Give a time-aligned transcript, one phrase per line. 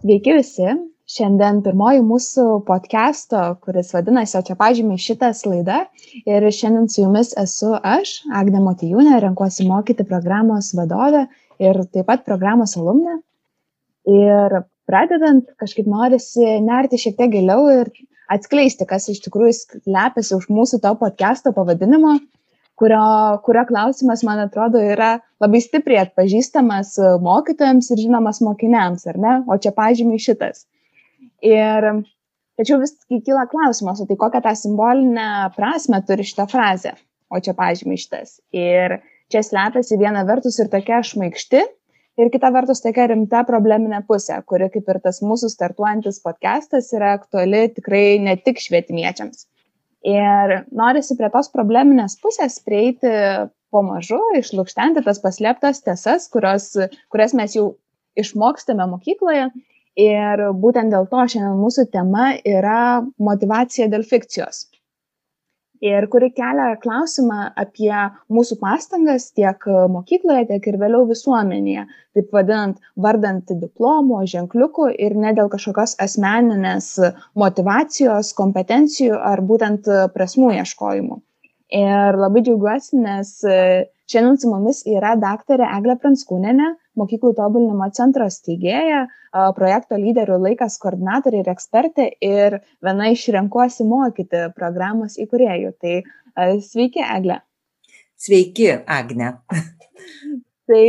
[0.00, 0.64] Sveiki visi.
[1.10, 5.82] Šiandien pirmoji mūsų podcast'o, kuris vadinasi, o čia pažymiai šitas laida.
[6.24, 11.26] Ir šiandien su jumis esu aš, Agne Motijūnė, renkuosi mokyti programos vadovę
[11.60, 13.18] ir taip pat programos alumnė.
[14.08, 14.56] Ir
[14.88, 17.92] pradedant, kažkaip norisi nerti šiek tiek giliau ir
[18.32, 22.16] atskleisti, kas iš tikrųjų slepiasi už mūsų to podcast'o pavadinimo
[22.80, 23.02] kurio,
[23.44, 29.34] kurio klausimas, man atrodo, yra labai stipriai atpažįstamas mokytojams ir žinomas mokiniams, ar ne?
[29.50, 30.64] O čia pažymiai šitas.
[31.44, 31.88] Ir
[32.60, 36.96] tačiau vis kyla klausimas, o tai kokią tą simbolinę prasme turi šitą frazę,
[37.32, 38.38] o čia pažymiai šitas.
[38.56, 38.98] Ir
[39.32, 41.62] čia slepiasi viena vertus ir tokia šmaikšti,
[42.20, 47.14] ir kita vertus tokia rimta probleminė pusė, kuri kaip ir tas mūsų startuojantis podcastas yra
[47.18, 49.46] aktuali tikrai ne tik švietimiečiams.
[50.06, 53.10] Ir norisi prie tos probleminės pusės prieiti
[53.70, 56.72] po mažu, išlūkštenti tas paslėptas tiesas, kurios,
[57.12, 57.74] kurias mes jau
[58.18, 59.50] išmokstame mokykloje.
[60.00, 64.64] Ir būtent dėl to šiandien mūsų tema yra motivacija dėl fikcijos
[65.84, 67.92] ir kuri kelia klausimą apie
[68.32, 69.64] mūsų pastangas tiek
[69.94, 76.92] mokykloje, tiek ir vėliau visuomenėje, taip vadinant, vardant diplomų, ženkliukų ir ne dėl kažkokios asmeninės
[77.38, 81.20] motivacijos, kompetencijų ar būtent prasmų ieškojimų.
[81.80, 83.36] Ir labai džiaugiuosi, nes
[84.10, 89.04] šiandien su mumis yra daktarė Eglė Pranskūnenė, mokyklų tobulinimo centro steigėja,
[89.56, 95.72] projekto lyderių laikas koordinatorė ir ekspertė ir viena iš renkuosi mokyti programos įkūrėjų.
[95.80, 95.94] Tai
[96.66, 97.40] sveiki, Egle.
[98.20, 99.32] Sveiki, Agne.
[100.68, 100.82] tai,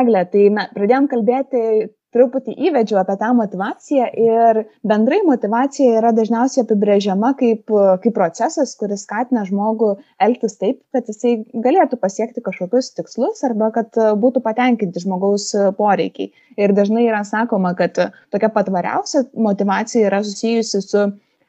[0.00, 1.64] Egle, tai na, pradėjom kalbėti
[2.12, 7.72] truputį įvedžiau apie tą motivaciją ir bendrai motivacija yra dažniausiai apibrėžiama kaip,
[8.04, 9.94] kaip procesas, kuris skatina žmogų
[10.26, 16.32] elgtis taip, kad jisai galėtų pasiekti kažkokius tikslus arba kad būtų patenkinti žmogaus poreikiai.
[16.60, 17.96] Ir dažnai yra sakoma, kad
[18.32, 21.08] tokia patvariausia motivacija yra susijusi su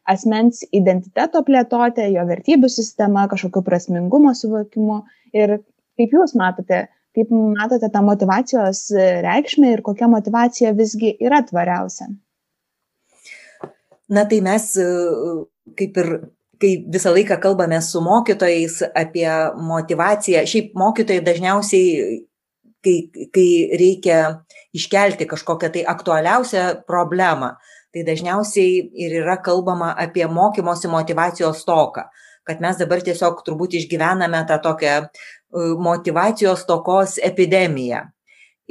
[0.10, 5.04] asmens identiteto plėtotė, jo vertybių sistema, kažkokio prasmingumo suvokimu.
[5.36, 5.60] Ir
[6.00, 8.86] kaip Jūs matote, kaip matote tą motivacijos
[9.26, 12.10] reikšmę ir kokia motivacija visgi yra tvariausia?
[14.14, 14.72] Na tai mes
[15.78, 16.10] kaip ir
[16.64, 19.28] kai visą laiką kalbame su mokytojais apie
[19.70, 22.20] motivaciją, šiaip mokytojai dažniausiai,
[22.84, 22.98] kai,
[23.36, 23.48] kai
[23.80, 24.20] reikia
[24.76, 27.56] iškelti kažkokią tai aktualiausią problemą,
[27.94, 32.08] tai dažniausiai ir yra kalbama apie mokymosi motivacijos stoką
[32.44, 34.96] kad mes dabar tiesiog turbūt išgyvename tą tokią
[35.78, 38.02] motivacijos tokos epidemiją.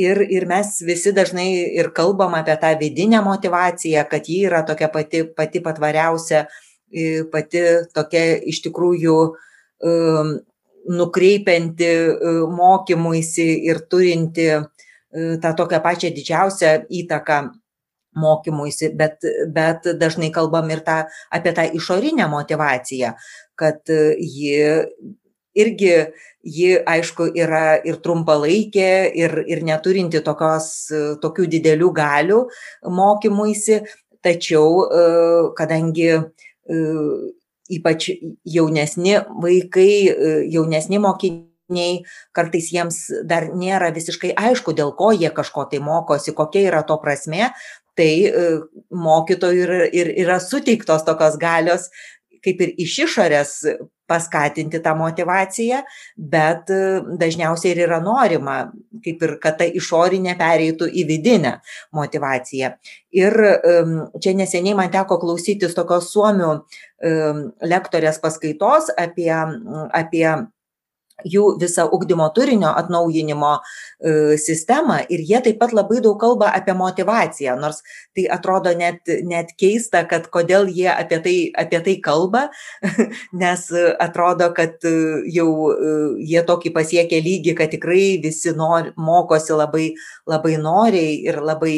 [0.00, 4.88] Ir, ir mes visi dažnai ir kalbam apie tą vidinę motivaciją, kad ji yra tokia
[4.88, 6.47] pati, pati patvariausia,
[7.32, 9.16] pati tokia iš tikrųjų
[10.97, 11.91] nukreipianti
[12.56, 14.48] mokymuisi ir turinti
[15.12, 16.72] tą tokią pačią didžiausią
[17.03, 17.42] įtaką
[18.16, 23.12] mokymuisi, bet, bet dažnai kalbam ir tą, apie tą išorinę motivaciją,
[23.56, 23.88] kad
[24.19, 24.56] ji
[25.55, 25.93] irgi
[26.43, 30.91] ji aišku yra ir trumpalaikė ir ir neturinti tokios
[31.23, 32.41] tokių didelių galių
[32.91, 33.83] mokymuisi.
[34.23, 35.07] Tačiau e,
[35.59, 36.77] kadangi e,
[37.75, 38.11] ypač
[38.47, 45.67] jaunesni vaikai e, jaunesni mokiniai kartais jiems dar nėra visiškai aišku dėl ko jie kažko
[45.73, 47.51] tai mokosi kokia yra to prasmė
[47.99, 48.31] tai
[48.89, 51.91] mokytojų ir, ir yra suteiktos tokios galios
[52.45, 53.59] kaip ir iš išorės
[54.12, 55.83] paskatinti tą motivaciją,
[56.36, 58.60] bet e, dažniausiai ir yra norima,
[59.04, 61.57] kaip ir kad ta išorinė pereitų į vidinę
[61.97, 62.75] motivaciją.
[63.16, 63.36] Ir
[64.22, 66.53] čia neseniai man teko klausytis tokios suomių
[67.69, 69.33] lektorės paskaitos apie,
[69.92, 70.27] apie
[71.28, 76.74] jų visą ugdymo turinio atnaujinimo e, sistemą ir jie taip pat labai daug kalba apie
[76.76, 77.82] motivaciją, nors
[78.16, 82.48] tai atrodo net, net keista, kad kodėl jie apie tai, apie tai kalba,
[83.42, 83.68] nes
[84.03, 84.94] atrodo, kad e,
[85.34, 85.92] jau e,
[86.32, 89.86] jie tokį pasiekė lygį, kad tikrai visi nori, mokosi labai,
[90.30, 91.76] labai noriai ir labai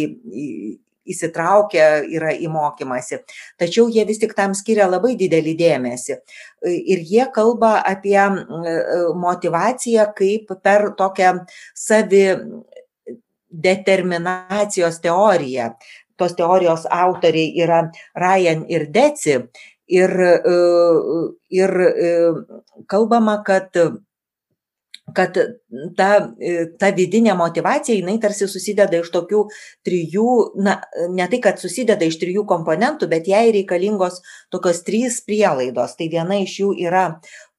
[1.10, 1.86] įsitraukę
[2.16, 3.20] yra į mokymasi.
[3.60, 6.18] Tačiau jie vis tik tam skiria labai didelį dėmesį.
[6.64, 8.18] Ir jie kalba apie
[9.20, 11.34] motivaciją kaip per tokią
[11.74, 12.24] savi,
[13.54, 15.74] determinacijos teorija.
[16.18, 17.84] Tos teorijos autoriai yra
[18.14, 19.38] Ryan ir Deci.
[19.94, 20.10] Ir,
[21.52, 21.72] ir
[22.88, 23.76] kalbama, kad
[25.12, 25.36] kad
[25.98, 26.10] ta,
[26.80, 29.42] ta vidinė motivacija, jinai tarsi susideda iš tokių
[29.84, 30.28] trijų,
[30.64, 30.78] na,
[31.12, 34.22] ne tai, kad susideda iš trijų komponentų, bet jai reikalingos
[34.54, 35.98] tokios trys prielaidos.
[35.98, 37.10] Tai viena iš jų yra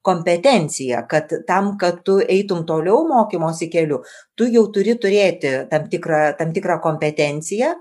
[0.05, 4.03] kompetencija, kad tam, kad tu eitum toliau mokymosi keliu,
[4.37, 7.73] tu jau turi turėti tam tikrą, tam tikrą kompetenciją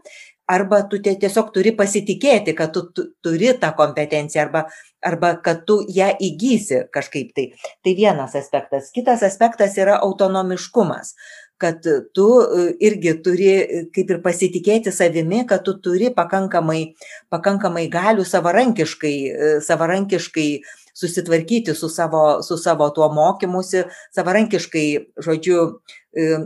[0.46, 4.64] arba tu tiesiog turi pasitikėti, kad tu, tu turi tą kompetenciją arba,
[5.04, 7.46] arba kad tu ją įgysi kažkaip tai.
[7.84, 8.90] Tai vienas aspektas.
[8.94, 11.14] Kitas aspektas yra autonomiškumas
[11.64, 13.50] kad tu e, irgi turi
[13.96, 16.94] kaip ir pasitikėti savimi, kad tu turi pakankamai,
[17.32, 20.48] pakankamai galių savarankiškai, e, savarankiškai
[20.94, 23.82] susitvarkyti su savo, su savo tuo mokymusi,
[24.14, 24.86] savarankiškai,
[25.26, 25.64] žodžiu,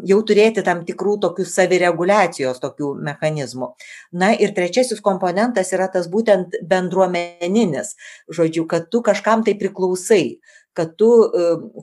[0.08, 3.72] jau turėti tam tikrų tokių savireguliacijos tokių mechanizmų.
[4.12, 7.94] Na ir trečiasis komponentas yra tas būtent bendruomeninis,
[8.32, 10.38] žodžiu, kad tu kažkam tai priklausai
[10.76, 11.08] kad tu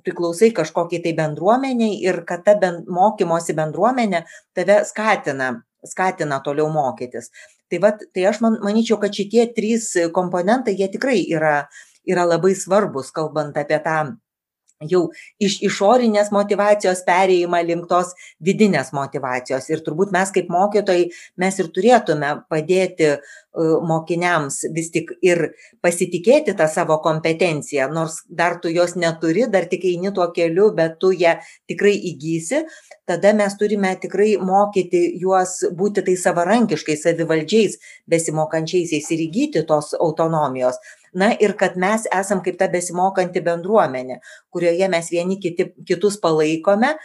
[0.04, 5.52] priklausai kažkokiai tai bendruomeniai ir kad ta ben, mokymosi bendruomenė tave skatina,
[5.86, 7.32] skatina toliau mokytis.
[7.72, 11.66] Tai, va, tai aš man, manyčiau, kad šitie trys komponentai, jie tikrai yra
[12.06, 13.98] yra labai svarbus, kalbant apie tą
[14.92, 15.06] jau
[15.42, 18.12] iš išorinės motivacijos perėjimą link tos
[18.44, 19.70] vidinės motivacijos.
[19.72, 21.08] Ir turbūt mes kaip mokytojai,
[21.42, 23.16] mes ir turėtume padėti
[23.88, 25.42] mokiniams vis tik ir
[25.84, 31.00] pasitikėti tą savo kompetenciją, nors dar tu jos neturi, dar tik eini tuo keliu, bet
[31.00, 31.38] tu ją
[31.70, 32.66] tikrai įgysi,
[33.08, 37.80] tada mes turime tikrai mokyti juos būti tai savarankiškai, savivaldžiais,
[38.12, 40.80] besimokančiaisiais ir įgyti tos autonomijos.
[41.16, 44.20] Na ir kad mes esam kaip ta besimokanti bendruomenė
[44.52, 46.96] kurioje mes vieni kiti kitus palaikome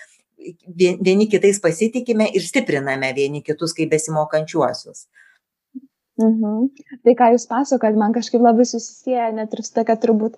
[0.79, 5.06] vieni kitais pasitikime ir stipriname vieni kitus kaip besimokančiuosius
[6.20, 6.69] Mhm.
[7.05, 10.37] Tai, ką Jūs pasakojat, man kažkaip labai susisieja net ir su tokia turbūt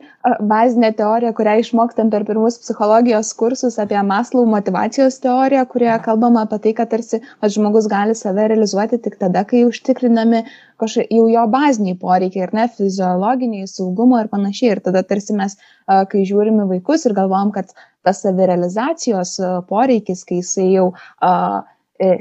[0.52, 6.61] bazinė teorija, kurią išmokstam per pirmus psichologijos kursus apie Maslų motivacijos teoriją, kurioje kalbama apie
[6.67, 10.44] tai, kad tarsi at, žmogus gali save realizuoti tik tada, kai užtikrinami
[10.82, 14.76] kažkokie jau jo baziniai poreikiai ir ne fiziologiniai, saugumo ir panašiai.
[14.76, 17.75] Ir tada tarsi mes, kai žiūrime vaikus ir galvom, kad
[18.06, 19.37] tas savirealizacijos
[19.69, 21.62] poreikis, kai jisai jau uh,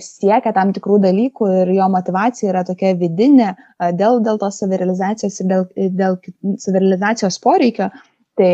[0.04, 3.54] siekia tam tikrų dalykų ir jo motivacija yra tokia vidinė
[3.98, 5.66] dėl, dėl tos savirealizacijos ir dėl,
[6.02, 6.20] dėl
[6.62, 7.90] savirealizacijos poreikio,
[8.40, 8.52] tai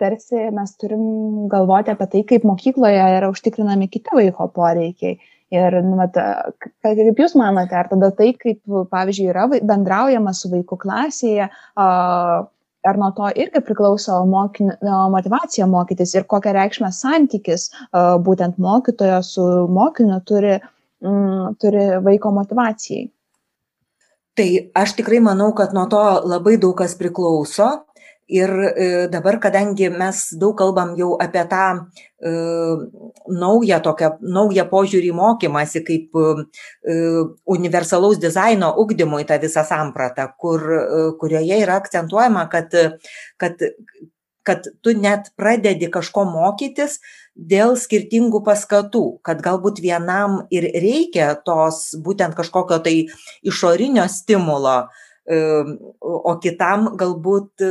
[0.00, 5.16] tarsi mes turim galvoti apie tai, kaip mokykloje yra užtikrinami kiti vaiko poreikiai.
[5.54, 6.16] Ir, nu, mat,
[6.82, 8.58] kaip Jūs manote, ar tada tai, kaip,
[8.90, 11.46] pavyzdžiui, yra bendraujama su vaiku klasėje,
[11.78, 12.48] uh,
[12.86, 14.72] ar nuo to irgi priklauso mokin,
[15.12, 17.68] motivacija mokytis ir kokią reikšmę santykis
[18.28, 19.44] būtent mokytojo su
[19.78, 20.56] mokiniu turi,
[21.04, 23.08] mm, turi vaiko motivacijai.
[24.36, 27.70] Tai aš tikrai manau, kad nuo to labai daug kas priklauso
[28.28, 31.64] ir e, dabar kadangi mes daug kalbam jau apie tą
[32.18, 32.30] e,
[33.28, 36.96] naują tokią naują požiūrį į mokymąsi kaip e,
[37.56, 40.62] universalaus dizaino ugdymui tą visą sampratą kur
[41.20, 42.74] kurioje yra akcentuojama kad
[43.38, 43.62] kad
[44.46, 47.00] kad tu net pradedi kažko mokytis
[47.34, 52.94] dėl skirtingų paskatų, kad galbūt vienam ir reikia tos būtent kažkokio tai
[53.42, 54.86] išorinio stimulo,
[55.26, 57.64] o kitam galbūt,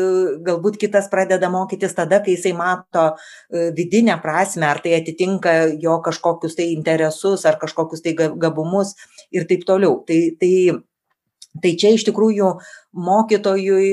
[0.43, 6.01] galbūt kitas pradeda mokytis tada, kai jisai mato e, vidinę prasme, ar tai atitinka jo
[6.03, 8.95] kažkokius tai interesus, ar kažkokius tai gabumus
[9.31, 10.01] ir taip toliau.
[10.07, 10.51] Tai, tai,
[11.63, 12.51] tai čia iš tikrųjų
[13.07, 13.89] mokytojui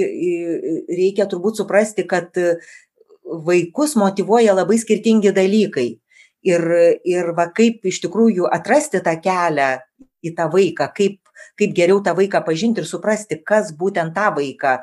[0.90, 2.34] reikia turbūt suprasti, kad
[3.22, 5.90] vaikus motivuoja labai skirtingi dalykai.
[6.42, 6.64] Ir,
[7.06, 9.76] ir va kaip iš tikrųjų atrasti tą kelią
[10.26, 11.21] į tą vaiką, kaip
[11.60, 14.82] kaip geriau tą vaiką pažinti ir suprasti, kas būtent tą vaiką e,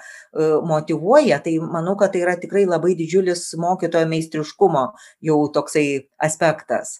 [0.71, 4.87] motivuoja, tai manau, kad tai yra tikrai labai didžiulis mokytojo meistriškumo
[5.29, 5.85] jau toksai
[6.17, 6.99] aspektas.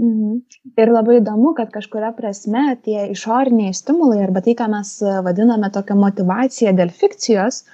[0.00, 0.38] Mhm.
[0.80, 4.94] Ir labai įdomu, kad kažkuria prasme tie išoriniai stimulai arba tai, ką mes
[5.26, 7.66] vadiname tokią motivaciją dėl fikcijos,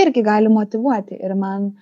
[0.00, 1.18] irgi gali motivuoti.
[1.20, 1.74] Ir man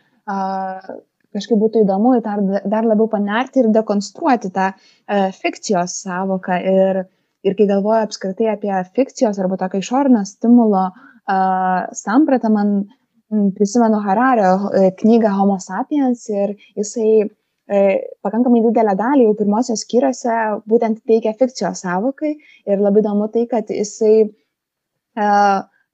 [1.32, 7.04] kažkaip būtų įdomu dar, dar labiau panerti ir dekonstruoti tą uh, fikcijos savoką ir
[7.42, 12.82] ir kai galvoju apskritai apie fikcijos arba tokio išorinio stimulo uh, sampratą, man
[13.54, 17.80] prisimenu Harario e, knygą Homo sapiens ir jisai e,
[18.24, 23.70] pakankamai didelę dalį jau pirmosios skyriuose būtent teikia fikcijos savokai ir labai įdomu tai, kad
[23.72, 25.28] jisai e,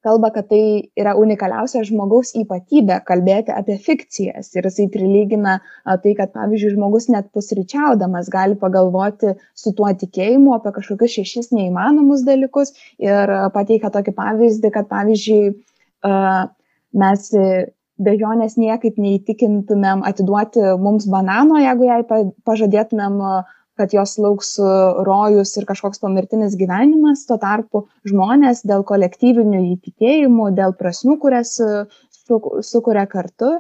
[0.07, 4.53] kalba, kad tai yra unikaliausia žmogaus ypatybė kalbėti apie fikcijas.
[4.57, 10.75] Ir jisai prilygina tai, kad, pavyzdžiui, žmogus net pusryčiaudamas gali pagalvoti su tuo tikėjimu apie
[10.79, 12.75] kažkokius šešis neįmanomus dalykus.
[13.03, 15.43] Ir pateikia tokį pavyzdį, kad, pavyzdžiui,
[17.03, 17.29] mes
[17.99, 22.03] bejonės niekaip neįtikintumėm atiduoti mums banano, jeigu jai
[22.47, 23.19] pažadėtumėm
[23.79, 24.69] kad jos lauks e,
[25.07, 31.87] rojus ir kažkoks pomirtinis gyvenimas, tuo tarpu žmonės dėl kolektyvinių įtikėjimų, dėl prasmių, kurias e,
[32.67, 33.55] sukuria kartu,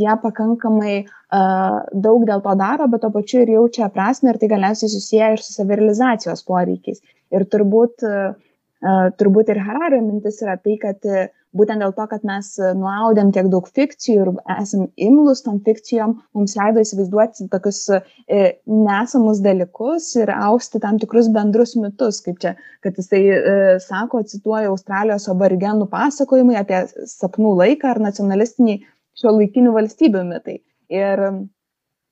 [0.00, 4.48] jie pakankamai uh, daug dėl to daro, bet to pačiu ir jaučia prasme ir tai
[4.50, 6.98] galiausiai susiję ir su savirealizacijos poreikiais.
[7.30, 12.24] Ir turbūt, uh, turbūt ir Harario mintis yra tai, kad uh, būtent dėl to, kad
[12.28, 17.80] mes e, nuaudėm tiek daug fikcijų ir esam imlus tom fikcijom, mums leido įsivaizduoti tokius
[17.96, 24.22] e, nesamus dalykus ir austi tam tikrus bendrus mitus, kaip čia, kad jisai e, sako,
[24.28, 28.82] cituoja Australijos aborigenų pasakojimai apie sapnų laiką ar nacionalistiniai
[29.18, 30.60] šio laikinių valstybių mitai.
[30.92, 31.24] Ir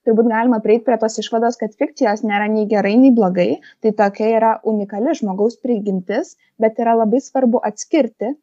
[0.07, 4.33] turbūt galima prieiti prie tos išvados, kad fikcijos nėra nei gerai, nei blogai, tai tokia
[4.39, 8.35] yra unikali žmogaus prigimtis, bet yra labai svarbu atskirti,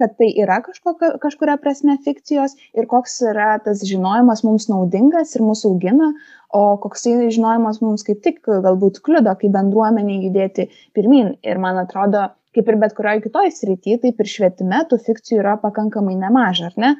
[0.00, 5.44] kad tai yra kažkokia, kažkuria prasme fikcijos ir koks yra tas žinojimas mums naudingas ir
[5.46, 6.10] mūsų augina,
[6.56, 11.36] o koks tai žinojimas mums kaip tik galbūt kliudo, kaip bendruomenė judėti pirmin.
[11.46, 15.54] Ir man atrodo, kaip ir bet kurioje kitoje srityje, taip ir švietime tų fikcijų yra
[15.62, 16.96] pakankamai nemaža, ar ne?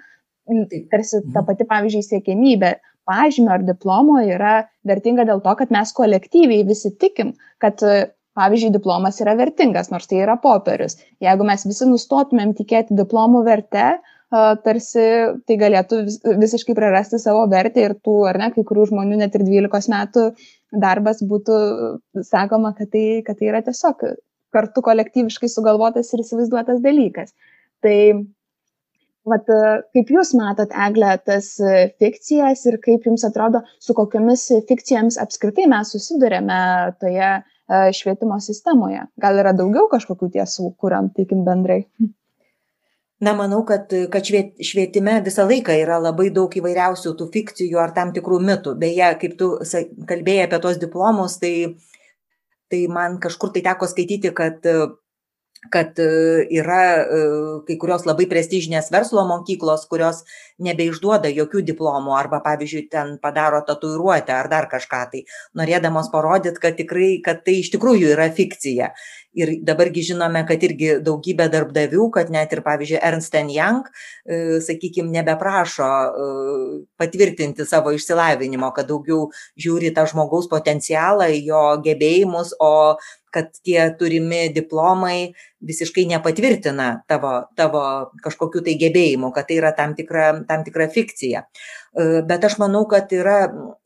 [0.90, 1.46] Tarsi ta mhm.
[1.46, 2.76] pati, pavyzdžiui, siekėmybė
[3.08, 4.54] pažymio ar diplomo yra
[4.86, 7.82] vertinga dėl to, kad mes kolektyviai visi tikim, kad
[8.40, 13.92] pavyzdžiui diplomas yra vertingas nors tai yra popierius jeigu mes visi nustotumėm tikėti diplomų verte
[14.30, 15.04] tarsi
[15.46, 16.00] tai galėtų
[16.38, 20.26] visiškai prarasti savo vertę ir tų, ar ne, kai kurių žmonių net ir 12 metų
[20.70, 21.56] darbas būtų
[22.28, 24.04] sakoma, kad tai, kad tai yra tiesiog
[24.54, 27.34] kartu kolektyviškai sugalvotas ir įsivaizduotas dalykas.
[27.82, 27.96] Tai,
[29.26, 29.50] vat,
[29.94, 31.52] kaip Jūs matot, Eglė, tas
[32.02, 36.60] fikcijas ir kaip Jums atrodo, su kokiamis fikcijomis apskritai mes susidurėme
[37.02, 37.49] toje E,
[37.96, 39.04] švietimo sistemoje.
[39.20, 41.84] Gal yra daugiau kažkokių tiesų, kuriam tikim bendrai?
[43.20, 48.14] Na, manau, kad, kad švietime visą laiką yra labai daug įvairiausių tų fikcijų ar tam
[48.16, 48.72] tikrų mitų.
[48.80, 49.50] Beje, kaip tu
[50.08, 51.52] kalbėjai apie tos diplomus, tai,
[52.72, 54.64] tai man kažkur tai teko skaityti, kad
[55.68, 57.18] kad e, yra e,
[57.68, 60.22] kai kurios labai prestižinės verslo mokyklos, kurios
[60.64, 65.24] nebeišduoda jokių diplomų arba, pavyzdžiui, ten padaro tatuiruotę ar dar kažką tai,
[65.60, 68.94] norėdamos parodyti, kad tikrai, kad tai iš tikrųjų yra fikcija.
[69.36, 73.86] Ir dabargi žinome, kad irgi daugybė darbdavių, kad net ir, pavyzdžiui, Ernst Young,
[74.26, 75.90] e, sakykime, nebeprašo
[76.98, 79.28] patvirtinti savo išsilavinimo, kad daugiau
[79.60, 82.96] žiūri tą žmogaus potencialą, jo gebėjimus, o
[83.30, 85.32] kad tie turimi diplomai
[85.66, 87.82] visiškai nepatvirtina tavo, tavo
[88.24, 91.42] kažkokių tai gebėjimų, kad tai yra tam tikra, tam tikra fikcija.
[91.44, 93.38] E, bet aš manau, kad yra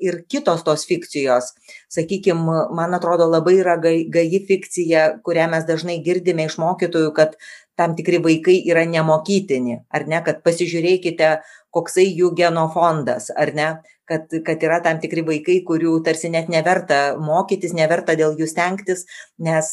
[0.02, 1.52] ir kitos tos fikcijos.
[1.92, 7.38] Sakykime, man atrodo labai yra gaji fikcija, kurią mes dažnai girdime iš mokytojų, kad
[7.78, 11.30] tam tikri vaikai yra nemokytini, ar ne, kad pasižiūrėkite,
[11.74, 13.68] koksai jų genofondas, ar ne,
[14.08, 19.06] kad, kad yra tam tikri vaikai, kurių tarsi net neverta mokytis, neverta dėl jų stengtis,
[19.42, 19.72] nes,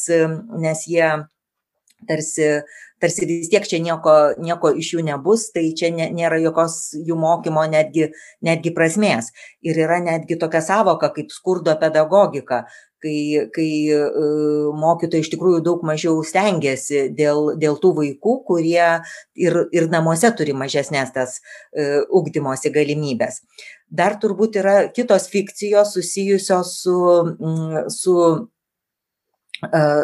[0.64, 1.12] nes jie
[2.08, 2.48] tarsi,
[3.02, 7.64] tarsi vis tiek čia nieko, nieko iš jų nebus, tai čia nėra jokios jų mokymo
[7.70, 8.10] netgi,
[8.44, 9.32] netgi prasmės.
[9.64, 12.64] Ir yra netgi tokia savoka kaip skurdo pedagogika,
[13.02, 18.88] kai, kai uh, mokytojai iš tikrųjų daug mažiau stengiasi dėl, dėl tų vaikų, kurie
[19.34, 23.42] ir, ir namuose turi mažesnės tas uh, ugdymosi galimybės.
[23.92, 26.96] Dar turbūt yra kitos fikcijos susijusios su,
[27.34, 28.16] mm, su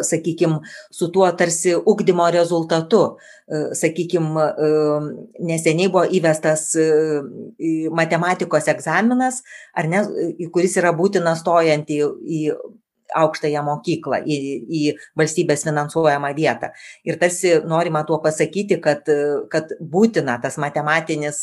[0.01, 0.59] sakykime,
[0.91, 3.17] su tuo tarsi ugdymo rezultatu.
[3.73, 4.45] Sakykime,
[5.39, 6.71] neseniai buvo įvestas
[7.91, 9.41] matematikos egzaminas,
[9.75, 10.03] ar ne,
[10.53, 12.41] kuris yra būtinas stojant į, į
[13.19, 14.37] aukštąją mokyklą, į,
[14.69, 14.81] į
[15.17, 16.69] valstybės finansuojamą vietą.
[17.07, 19.09] Ir tarsi norima tuo pasakyti, kad,
[19.49, 21.41] kad būtina tas matematinis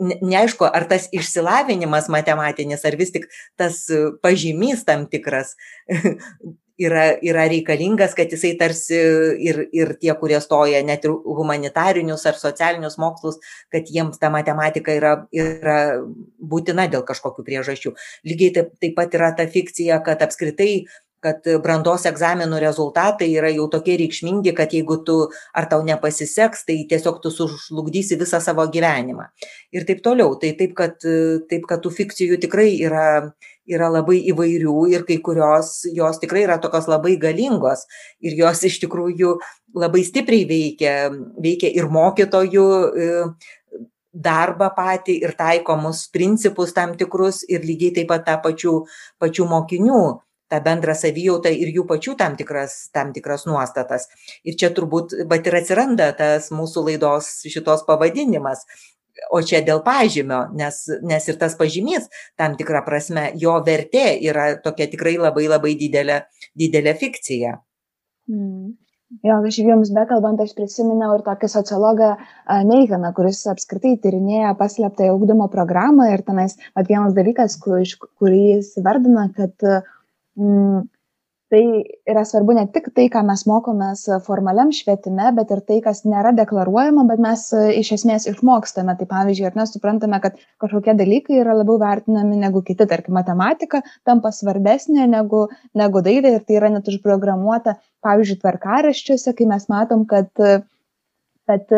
[0.00, 3.28] neaišku, ar tas išsilavinimas matematinis, ar vis tik
[3.60, 3.84] tas
[4.24, 5.54] pažymys tam tikras
[6.80, 8.98] yra, yra reikalingas, kad jisai tarsi
[9.44, 13.38] ir, ir tie, kurie stoja net ir humanitarinius ar socialinius mokslus,
[13.72, 15.78] kad jiems ta matematika yra, yra
[16.38, 17.94] būtina dėl kažkokių priežasčių.
[18.28, 20.72] Lygiai taip, taip pat yra ta fikcija, kad apskritai
[21.22, 25.18] kad brandos egzaminų rezultatai yra jau tokie reikšmingi kad jeigu tu
[25.54, 29.28] ar tau nepasiseks tai tiesiog tu sužlugdysi visą savo gyvenimą.
[29.72, 30.34] Ir taip toliau.
[30.40, 30.98] Tai taip kad
[31.50, 33.06] taip kad tų fikcijų tikrai yra
[33.70, 37.86] yra labai įvairių ir kai kurios jos tikrai yra tokios labai galingos
[38.20, 39.36] ir jos iš tikrųjų
[39.78, 40.94] labai stipriai veikia
[41.38, 42.66] veikia ir mokytojų
[44.12, 48.74] darbą patį ir taikomus principus tam tikrus ir lygiai taip pat tą pačių
[49.22, 50.02] pačių mokinių
[50.52, 54.08] tą bendrą savijautą ir jų pačių tam tikras tam tikras nuostatas.
[54.44, 58.66] Ir čia turbūt vat ir atsiranda tas mūsų laidos šitos pavadinimas.
[59.32, 60.78] O čia dėl pažymio nes
[61.08, 62.08] nes ir tas pažymys
[62.40, 66.22] tam tikra prasme jo vertė yra tokia tikrai labai labai didelė
[66.58, 67.58] didelė fikcija.
[68.32, 68.72] Mm.
[69.20, 72.14] Jo, aš jums bekalbant, aš prisiminiau ir tokį sociologą
[72.68, 77.82] Neihaną, kuris apskritai tyrinėja paslėptąją ugdymo programą ir tenais, at vienas dalykas, kur,
[78.22, 79.92] kurį jis vardina, kad mm,
[81.52, 81.62] tai
[82.08, 86.32] yra svarbu ne tik tai, ką mes mokomės formaliam švietime, bet ir tai, kas nėra
[86.38, 88.94] deklaruojama, bet mes e, iš esmės išmokstame.
[88.96, 93.82] Tai pavyzdžiui, ar mes suprantame, kad kažkokie dalykai yra labiau vertinami negu kiti, tarkim, matematika
[94.08, 95.44] tampa svarbesnė negu,
[95.76, 100.32] negu dailė ir tai yra net užprogramuota, pavyzdžiui, tvarkaraščiuose, kai mes matom, kad
[101.50, 101.72] kad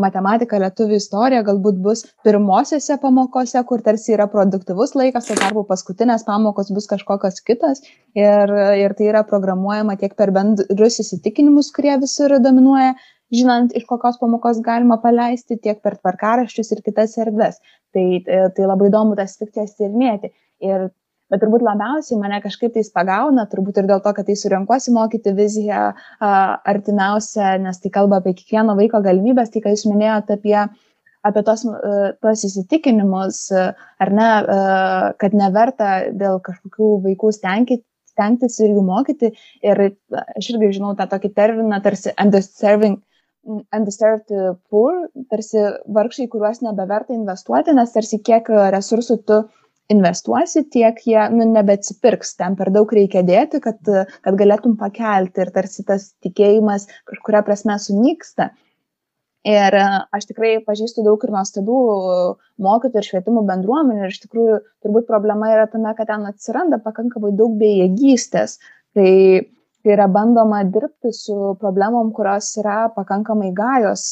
[0.00, 6.24] matematika, lietuvių istorija galbūt bus pirmosiose pamokose, kur tarsi yra produktyvus laikas, o tarpu paskutinės
[6.28, 7.84] pamokos bus kažkokios kitos
[8.16, 12.94] ir, ir tai yra programuojama tiek per bendrus įsitikinimus, kurie visur dominuoja,
[13.34, 17.60] žinant, iš kokios pamokos galima paleisti, tiek per tvarkaraščius ir kitas erdves.
[17.92, 20.32] Tai, tai labai įdomu tas fikcijas tyrinėti.
[20.64, 20.90] Ir
[21.32, 25.34] bet turbūt labiausiai mane kažkaip tais pagauna, turbūt ir dėl to, kad tai surinkuosi mokyti
[25.36, 30.60] viziją artimiausią, nes tai kalba apie kiekvieno vaiko galimybės, tai ką jūs minėjote apie
[31.28, 31.64] apie tos,
[32.22, 34.30] tos įsitikinimus, ar ne,
[35.20, 39.32] kad neverta dėl kažkokių vaikų stengti, stengtis ir jų mokyti.
[39.66, 39.82] Ir
[40.38, 43.00] aš irgi žinau tą tokį terminą, tarsi underserving,
[43.74, 44.32] underserved
[44.70, 45.66] poor, tarsi
[45.98, 49.42] vargšai, kuriuos nebeverta investuoti, nes tarsi kiek resursų tu
[49.92, 53.80] investuosi, tiek jie nu, nebeatsipirks, ten per daug reikia dėti, kad,
[54.24, 58.50] kad galėtum pakelti ir tarsi tas tikėjimas kažkuria prasme sunyksta.
[59.48, 61.78] Ir e, aš tikrai pažįstu daug ir nuostabių
[62.64, 67.32] mokytojų ir švietimo bendruomenių ir iš tikrųjų turbūt problema yra tame, kad ten atsiranda pakankamai
[67.38, 68.58] daug bejėgystės.
[68.98, 69.08] Tai,
[69.84, 74.10] tai yra bandoma dirbti su problemom, kurios yra pakankamai gajos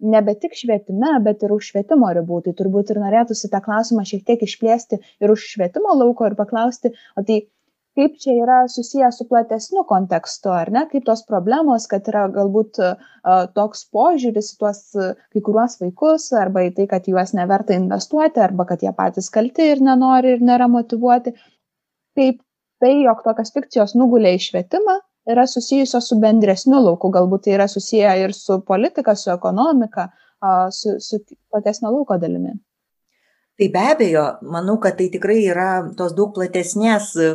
[0.00, 2.42] nebe tik švietime, bet ir už švietimo ribų.
[2.46, 6.92] Tai turbūt ir norėtųsi tą klausimą šiek tiek išplėsti ir už švietimo lauko ir paklausti,
[7.16, 7.44] o tai
[7.96, 12.80] kaip čia yra susijęs su platesniu kontekstu, ar ne, kaip tos problemos, kad yra galbūt
[13.56, 18.68] toks požiūris į tuos kai kuriuos vaikus, arba į tai, kad juos neverta investuoti, arba
[18.68, 21.32] kad jie patys kalti ir nenori ir nėra motivuoti.
[22.16, 22.42] Kaip
[22.84, 27.66] tai, jog tokios fikcijos nugulė į švietimą, yra susijusios su bendresniu lauku, galbūt tai yra
[27.68, 30.08] susiję ir su politika, su ekonomika,
[30.70, 32.54] su, su platesnio lauko dalimi.
[33.56, 37.30] Tai be abejo, manau, kad tai tikrai yra tos daug platesnės e,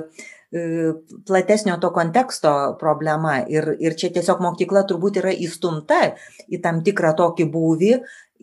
[1.28, 6.12] platesnio to konteksto problema ir, ir čia tiesiog mokykla turbūt yra įstumta
[6.52, 7.94] į tam tikrą tokį būvį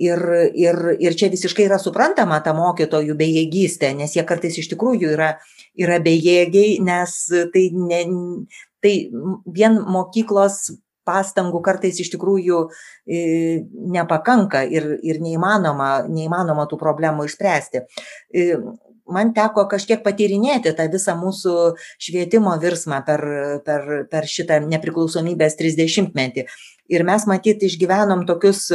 [0.08, 5.12] ir, ir, ir čia visiškai yra suprantama ta mokytojų bejėgystė, nes jie kartais iš tikrųjų
[5.14, 5.34] yra,
[5.78, 7.18] yra bejėgiai, nes
[7.52, 8.02] tai ne,
[8.84, 8.94] tai
[9.54, 10.68] vien mokyklos
[11.08, 13.20] pastangų kartais iš tikrųjų e,
[13.96, 17.84] nepakanka ir, ir neįmanoma, neįmanoma tų problemų išspręsti.
[18.28, 18.48] E,
[19.08, 21.54] man teko kažkiek patyrinėti tą visą mūsų
[22.04, 23.24] švietimo virsmą per,
[23.64, 26.44] per, per šitą nepriklausomybės 30 metį.
[26.92, 28.66] Ir mes matyt išgyvenom tokius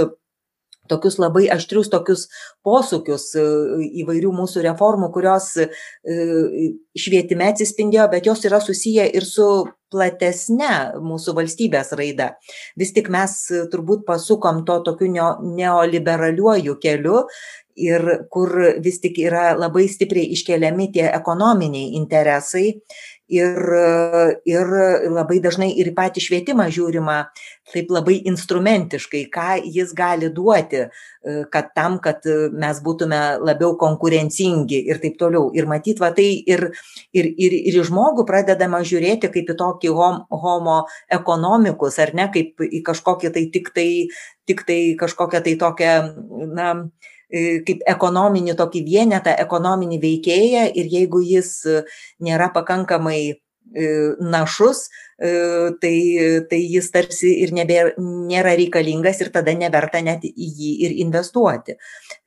[0.92, 2.28] tokius labai aštrius tokius
[2.66, 3.46] posūkius e,
[4.04, 5.70] įvairių mūsų reformų, kurios e,
[7.00, 9.48] švietime atsispindėjo, bet jos yra susiję ir su
[9.94, 12.32] platesne mūsų valstybės raida.
[12.80, 13.36] Vis tik mes
[13.72, 17.20] turbūt pasukom to tokiu neoliberaliuoju keliu
[17.76, 22.68] ir kur vis tik yra labai stipriai iškeliami tie ekonominiai interesai
[23.34, 23.58] ir,
[24.46, 24.72] ir
[25.12, 27.18] labai dažnai ir patį švietimą žiūrima
[27.74, 30.84] taip labai instrumentiškai, ką jis gali duoti,
[31.54, 35.50] kad tam, kad mes būtume labiau konkurencingi ir taip toliau.
[35.56, 36.68] Ir matyt, va tai ir,
[37.16, 42.62] ir, ir, ir žmogų pradedama žiūrėti kaip į tokį hom, homo ekonomikus, ar ne, kaip
[42.68, 43.90] į kažkokį tai tik tai,
[44.50, 45.96] tik tai kažkokią tai tokią,
[46.52, 46.70] na,
[47.68, 51.56] kaip ekonominį tokį vienetą, ekonominį veikėją ir jeigu jis
[52.22, 53.40] nėra pakankamai
[54.20, 54.90] našus,
[55.82, 55.98] tai,
[56.50, 61.78] tai jis tarsi ir nebė, nėra reikalingas ir tada neverta net į jį ir investuoti.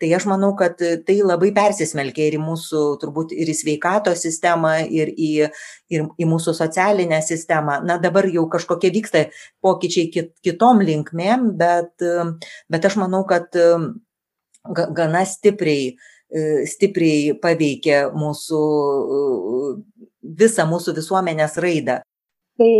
[0.00, 4.78] Tai aš manau, kad tai labai persismelkia ir į mūsų, turbūt ir į sveikato sistemą,
[4.88, 5.30] ir į,
[5.92, 7.78] ir į mūsų socialinę sistemą.
[7.86, 9.26] Na dabar jau kažkokie vyksta
[9.62, 11.94] pokyčiai kit, kitom linkmėm, bet,
[12.72, 13.54] bet aš manau, kad
[14.74, 18.62] gana stipriai E, stipriai paveikia mūsų,
[19.16, 19.68] e,
[20.40, 22.00] visą mūsų visuomenės raidą.
[22.58, 22.70] Tai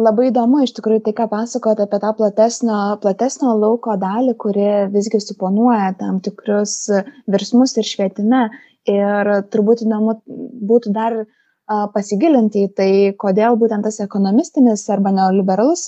[0.00, 5.20] labai įdomu iš tikrųjų tai, ką pasakojate apie tą platesnio, platesnio lauko dalį, kuri visgi
[5.20, 6.86] suponuoja tam tikrus
[7.28, 8.46] virsmus ir švietime.
[8.88, 10.16] Ir turbūt įdomu
[10.70, 11.20] būtų dar
[11.92, 15.84] pasigilinti į tai, kodėl būtent tas ekonomistinis arba neoliberalus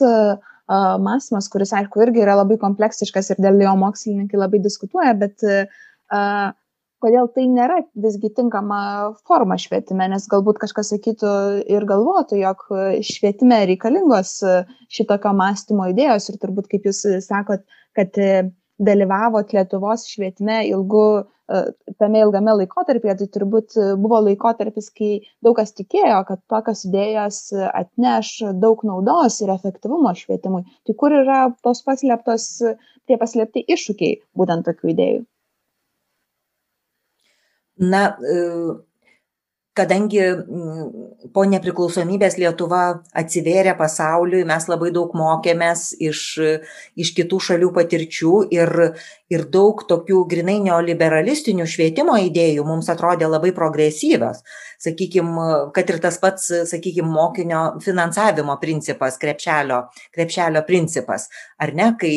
[0.68, 5.44] mąstymas, kuris, aišku, irgi yra labai kompleksiškas ir dėl jo mokslininkai labai diskutuoja, bet
[7.04, 8.80] kodėl tai nėra visgi tinkama
[9.28, 11.34] forma švietime, nes galbūt kažkas sakytų
[11.68, 12.64] ir galvotų, jog
[13.04, 14.38] švietime reikalingos
[14.88, 17.66] šitokio mąstymo idėjos ir turbūt, kaip jūs sakot,
[17.98, 18.16] kad
[18.80, 21.26] dalyvavot Lietuvos švietime ilgu,
[22.00, 25.10] tame ilgame laikotarpyje, tai turbūt buvo laikotarpis, kai
[25.44, 30.64] daug kas tikėjo, kad tokios idėjos atneš daug naudos ir efektyvumo švietimui.
[30.86, 32.48] Tai kur yra tos paslėptos,
[33.04, 35.22] tie paslėpti iššūkiai būtent tokių idėjų?
[37.76, 38.16] na
[39.74, 40.22] kadangi
[41.34, 42.82] po nepriklausomybės Lietuva
[43.18, 46.20] atsivėrė pasauliui, mes labai daug mokėmės iš,
[46.94, 48.70] iš kitų šalių patirčių ir,
[49.34, 54.44] ir daug tokių grinai neoliberalistinių švietimo idėjų mums atrodė labai progresyvios.
[54.84, 59.80] Sakykime, kad ir tas pats, sakykime, mokinio finansavimo principas, krepšelio,
[60.14, 61.26] krepšelio principas,
[61.58, 62.14] ar ne, kai,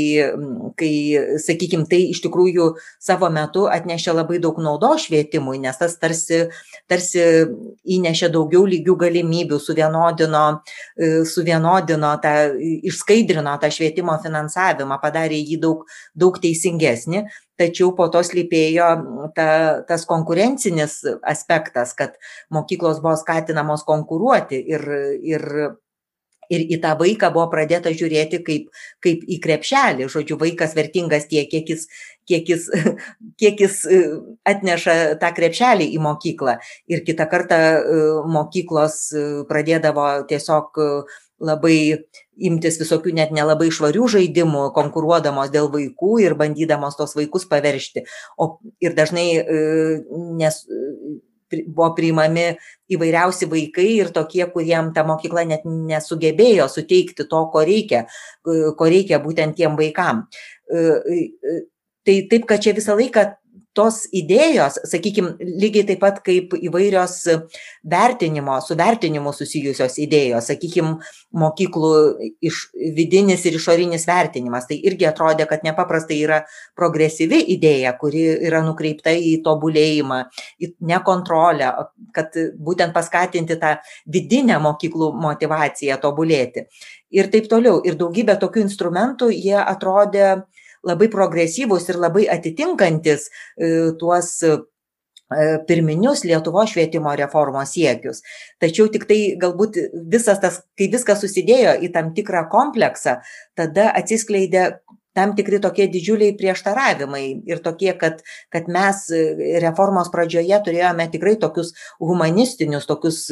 [0.78, 0.94] kai
[1.42, 2.70] sakykime, tai iš tikrųjų
[3.02, 6.44] savo metu atnešė labai daug naudo švietimui, nes tas tarsi,
[6.92, 7.47] tarsi
[7.98, 10.44] įnešė daugiau lygių galimybių, suvienodino,
[10.98, 12.34] e, suvienodino tą,
[12.92, 15.84] išskaidrino tą švietimo finansavimą, padarė jį daug,
[16.16, 17.26] daug teisingesnį,
[17.58, 18.90] tačiau po to slypėjo
[19.36, 19.50] ta,
[19.90, 22.16] tas konkurencinis aspektas, kad
[22.54, 24.88] mokyklos buvo skatinamos konkuruoti ir,
[25.26, 25.50] ir
[26.54, 28.70] ir į tą vaiką buvo pradėta žiūrėti kaip,
[29.04, 30.10] kaip į krepšelį.
[30.12, 31.88] Žodžiu, vaikas vertingas tiek, kiek jis,
[32.28, 32.68] kiek jis,
[33.42, 34.02] kiek jis e,
[34.48, 36.58] atneša tą krepšelį į mokyklą.
[36.92, 38.02] Ir kitą kartą e,
[38.34, 40.84] mokyklos e, pradėdavo tiesiog
[41.38, 41.78] labai
[42.48, 48.08] imtis visokių net nelabai švarių žaidimų, konkuruodamos dėl vaikų ir bandydamos tos vaikus paveršti.
[48.42, 49.28] O ir dažnai
[50.40, 50.64] nes,
[51.68, 52.50] buvo priimami
[52.92, 58.06] įvairiausi vaikai ir tokie, kuriem ta mokykla net nesugebėjo suteikti to, ko reikia,
[58.44, 60.26] ko reikia būtent tiem vaikam.
[62.08, 63.26] Tai taip, kad čia visą laiką
[63.78, 67.16] tos idėjos, sakykime, lygiai taip pat kaip įvairios
[67.88, 70.96] vertinimo, su vertinimu susijusios idėjos, sakykime,
[71.38, 71.92] mokyklų
[72.50, 72.64] iš,
[72.98, 76.42] vidinis ir išorinis vertinimas, tai irgi atrodė, kad nepaprastai yra
[76.78, 80.22] progresyvi idėja, kuri yra nukreipta į tobulėjimą,
[80.64, 81.72] į nekontrolę,
[82.18, 83.78] kad būtent paskatinti tą
[84.14, 86.68] vidinę mokyklų motivaciją tobulėti.
[87.14, 87.80] Ir taip toliau.
[87.88, 90.32] Ir daugybė tokių instrumentų jie atrodė
[90.88, 93.70] labai progresyvūs ir labai atitinkantis e,
[94.00, 94.58] tuos e,
[95.68, 98.24] pirminius Lietuvos švietimo reformos siekius.
[98.64, 99.80] Tačiau tik tai galbūt
[100.12, 103.20] visas tas, kai viskas susidėjo į tam tikrą kompleksą,
[103.60, 104.70] tada atsiskleidė
[105.18, 108.22] tam tikri tokie didžiuliai prieštaravimai ir tokie, kad,
[108.54, 109.04] kad mes
[109.64, 113.24] reformos pradžioje turėjome tikrai tokius humanistinius, tokius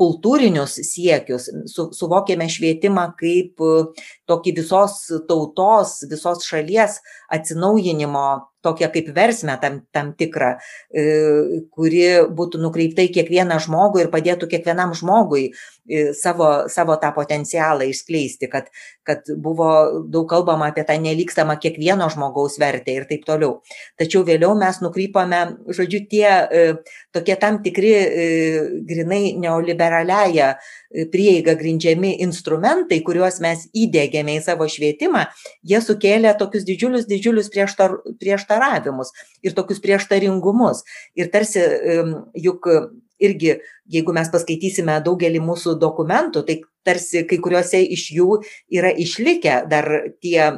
[0.00, 3.62] kultūrinius siekius, su, suvokėme švietimą kaip
[4.30, 4.98] tokį visos
[5.30, 6.98] tautos, visos šalies
[7.32, 8.26] atsinaujinimo
[8.62, 10.54] tokią kaip versmę tam, tam tikrą,
[10.94, 11.04] e,
[11.74, 17.88] kuri būtų nukreipta į kiekvieną žmogų ir padėtų kiekvienam žmogui e, savo, savo tą potencialą
[17.90, 18.70] išskleisti, kad,
[19.06, 19.70] kad buvo
[20.12, 23.60] daug kalbama apie tą nelikstamą kiekvieno žmogaus vertę ir taip toliau.
[24.00, 26.64] Tačiau vėliau mes nukrypame, žodžiu, tie e,
[27.14, 27.92] tokie tam tikri
[28.86, 30.54] grinai neoliberaliaja
[31.12, 35.26] prieiga grindžiami instrumentai, kuriuos mes įdėgėme į savo švietimą,
[35.66, 40.84] jie sukėlė tokius didžiulius, didžiulius prieštar, prieštaravimus ir tokius prieštaringumus.
[41.18, 41.64] Ir tarsi
[42.38, 42.68] juk
[43.22, 43.56] irgi,
[43.92, 48.40] jeigu mes paskaitysime daugelį mūsų dokumentų, tai tarsi kai kuriuose iš jų
[48.74, 49.88] yra išlikę dar
[50.22, 50.52] tie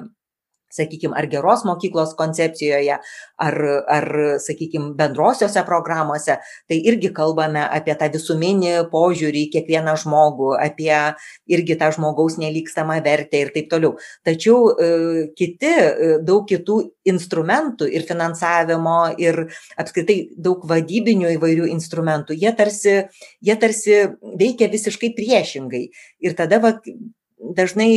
[0.74, 2.98] sakykim ar geros mokyklos koncepcijoje
[3.46, 3.56] ar
[3.96, 4.06] ar
[4.42, 10.92] sakykim bendrosiose programose tai irgi kalbame apie tą visuminį požiūrį į kiekvieną žmogų apie
[11.50, 13.94] irgi tą žmogaus nelygstamą vertę ir taip toliau.
[14.26, 14.90] Tačiau e,
[15.38, 19.44] kiti e, daug kitų instrumentų ir finansavimo ir
[19.80, 22.94] apskritai daug vadybinių įvairių instrumentų jie tarsi
[23.44, 24.00] jie tarsi
[24.40, 25.84] veikia visiškai priešingai.
[26.24, 26.76] Ir tada va
[27.56, 27.90] dažnai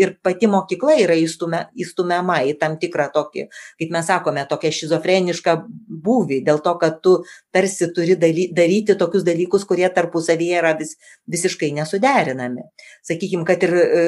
[0.00, 3.46] ir pati mokykla yra įstumia įstumiama į tam tikrą tokį
[3.80, 5.56] kaip mes sakome tokią šizofrenišką
[6.04, 7.16] būvį dėl to kad tu
[7.54, 10.94] tarsi turi daly daryti tokius dalykus kurie tarpusavyje yra vis
[11.30, 12.64] visiškai nesuderinami.
[13.04, 14.02] Sakykim kad ir e,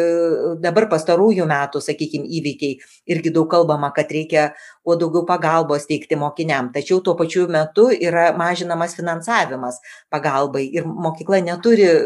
[0.63, 2.79] dabar pastarųjų metų sakykim įvykiai
[3.13, 4.51] irgi daug kalbama kad reikia
[4.85, 6.71] kuo daugiau pagalbos teikti mokiniam.
[6.75, 9.81] Tačiau tuo pačiu metu yra mažinamas finansavimas
[10.13, 11.97] pagalbai ir mokykla neturi e,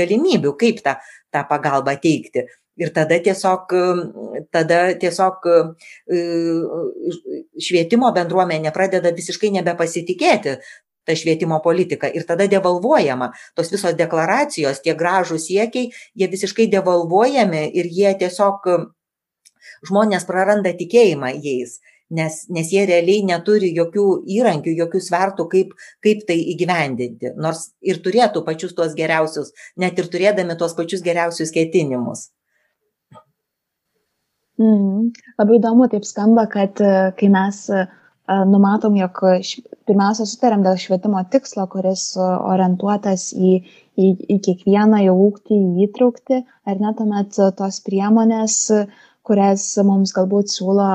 [0.00, 0.98] galimybių kaip tą
[1.34, 2.46] tą pagalbą teikti.
[2.80, 3.70] Ir tada tiesiog,
[4.54, 6.22] tada tiesiog e,
[7.62, 10.56] švietimo bendruomenė pradeda visiškai nebepasitikėti
[11.04, 13.30] ta švietimo politika ir tada devalvuojama.
[13.54, 18.70] Tos visos deklaracijos, tie gražūs siekiai, jie visiškai devalvuojami ir jie tiesiog
[19.84, 21.78] žmonės praranda tikėjimą jais
[22.18, 24.06] nes nes jie realiai neturi jokių
[24.38, 25.74] įrankių jokių svertų kaip
[26.04, 31.54] kaip tai įgyvendinti nors ir turėtų pačius tuos geriausius net ir turėdami tuos pačius geriausius
[31.54, 32.28] ketinimus
[34.58, 35.10] Mhm.
[35.40, 37.80] Labai įdomu taip skamba, kad e, kai mes e,
[38.50, 39.18] numatom, jog
[39.88, 43.56] pirmiausia sutarėm dėl švietimo tikslo, kuris e, orientuotas į,
[43.98, 48.60] į, į kiekvieną jau ūkti, į įtraukti, ar net tuomet tos priemonės,
[49.26, 50.92] kurias mums galbūt siūlo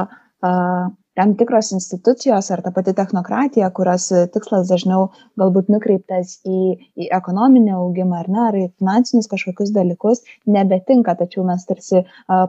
[1.18, 5.10] tam tikros institucijos ar ta pati technokratija, kurios tikslas dažniau
[5.42, 6.60] galbūt nukreiptas į,
[6.96, 12.04] į ekonominį augimą ar ne, ar į finansinius kažkokius dalykus, nebetinka, tačiau mes tarsi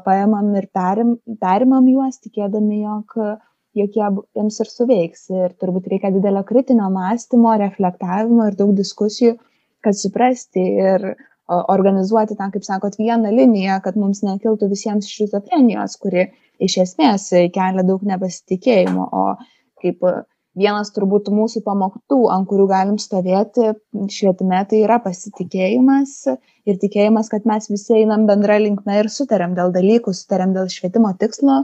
[0.07, 3.17] paėmam ir perim, perimam juos, tikėdami, jog
[3.79, 5.27] jog jie jiems ir suveiks.
[5.31, 9.37] Ir turbūt reikia didelio kritinio mąstymo, reflektavimo ir daug diskusijų,
[9.85, 11.13] kad suprasti ir
[11.51, 16.29] organizuoti tą, kaip sakot, vieną liniją, kad mums nekiltų visiems šizofrenijos, kuri
[16.61, 19.25] iš esmės kelia daug nepasitikėjimo, o
[19.81, 20.05] kaip
[20.61, 23.73] vienas turbūt mūsų pamoktų, ant kurių galim stovėti
[24.11, 26.17] švietime, tai yra pasitikėjimas
[26.69, 31.13] ir tikėjimas, kad mes visi einam bendra linkme ir sutarėm dėl dalykų, sutarėm dėl švietimo
[31.21, 31.63] tikslo,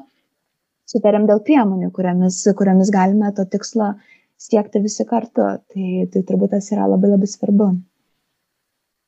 [0.91, 3.95] sutarėm dėl priemonių, kuriamis, kuriamis galime to tikslo
[4.39, 5.51] siekti visi kartu.
[5.73, 7.75] Tai, tai turbūt tas yra labai labai svarbu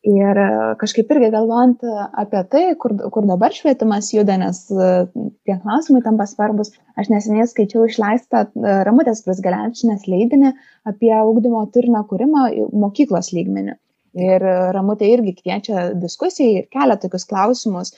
[0.07, 0.47] ir e,
[0.79, 4.91] kažkaip irgi galvojant e, apie tai kur kur dabar švietimas juda nes e,
[5.45, 6.71] tie klausimai tampa svarbūs
[7.03, 8.45] aš neseniai skaičiau išleistą
[8.87, 10.55] ramutės brazgelevičienės leidinį
[10.93, 12.47] apie ugdymo turinio kūrimą
[12.85, 13.75] mokyklos lygmeniu
[14.19, 17.95] ir ramutė irgi kviečia diskusijai ir kelia tokius klausimus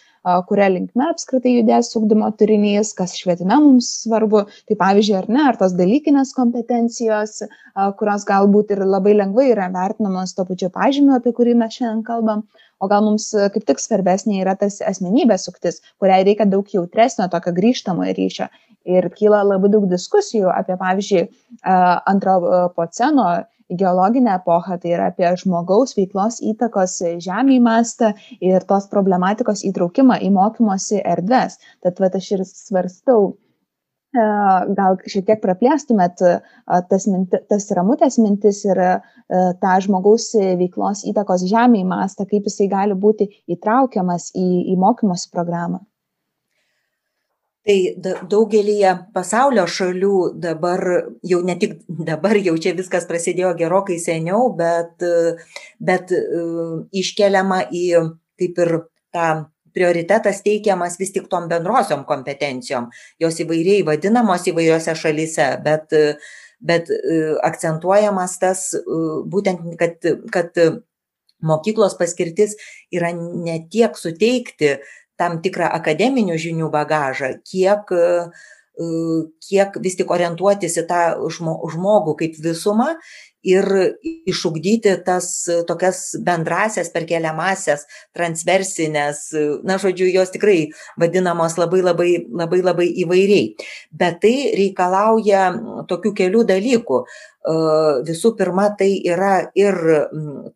[0.49, 4.43] kuria linkme apskritai judės ugdymo turinys, kas švietime mums svarbu.
[4.69, 7.41] Tai pavyzdžiui, ar ne, ar tos dalykinės kompetencijos,
[7.99, 12.45] kurios galbūt ir labai lengvai yra vertinamos to pačiu pažymiu, apie kurį mes šiandien kalbam,
[12.81, 17.55] o gal mums kaip tik svarbesnė yra tas asmenybės suktis, kuriai reikia daug jautresnio tokio
[17.57, 18.51] grįžtamojo ryšio.
[18.89, 21.27] Ir kyla labai daug diskusijų apie, pavyzdžiui,
[22.13, 23.27] antropoceno
[23.71, 30.33] geologinę epochą, tai yra apie žmogaus veiklos įtakos žemėj mastą ir tos problematikos įtraukimą į
[30.35, 31.61] mokymosi erdves.
[31.85, 33.35] Tad vat, aš ir svarstau,
[34.15, 36.19] gal šiek tiek praplėstumėt
[36.91, 38.81] tas, minti, tas ramutės mintis ir
[39.63, 45.85] tą žmogaus veiklos įtakos žemėj mastą, kaip jisai gali būti įtraukiamas į, į mokymosi programą
[47.67, 47.77] tai
[48.31, 50.81] daugelyje pasaulio šalių dabar
[51.27, 55.05] jau ne tik dabar jau čia viskas prasidėjo gerokai seniau bet
[55.79, 56.21] bet e,
[57.03, 57.87] iškeliama į
[58.41, 58.77] kaip ir
[59.13, 59.29] tą
[59.77, 62.89] prioritetas teikiamas vis tik tom bendrosiom kompetencijom.
[63.23, 65.93] Jos įvairiai vadinamos įvairiose šalyse bet
[66.61, 68.81] bet e, akcentuojamas tas e,
[69.33, 70.57] būtent kad kad
[71.41, 72.57] mokyklos paskirtis
[72.93, 74.75] yra ne tiek suteikti
[75.21, 78.87] tam tikrą akademinių žinių bagažą, kiek, e,
[79.45, 81.03] kiek vis tik orientuotis į tą
[81.37, 82.95] žmogų kaip visumą
[83.43, 83.65] ir
[84.29, 85.27] išugdyti tas
[85.69, 89.23] tokias bendrasias perkeliamasias transversinės
[89.65, 93.55] na žodžiu jos tikrai vadinamos labai labai labai labai įvairiai.
[93.93, 95.51] Bet tai reikalauja
[95.89, 97.05] tokių kelių dalykų
[97.45, 99.75] visų pirma, tai yra ir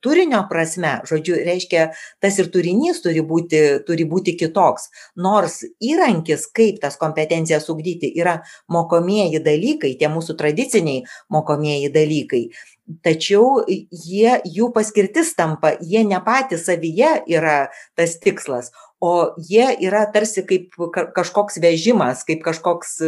[0.05, 1.87] turinio prasme, žodžiu, reiškia,
[2.21, 4.91] tas ir turinys turi būti, turi būti kitoks.
[5.17, 12.45] Nors įrankis, kaip tas kompetencijas ugdyti, yra mokomieji dalykai, tie mūsų tradiciniai mokomieji dalykai.
[12.85, 18.69] Tačiau jie, jų paskirtis tampa, jie ne patys savyje yra tas tikslas,
[19.01, 20.77] o jie yra tarsi kaip
[21.17, 22.99] kažkoks vežimas, kaip kažkoks,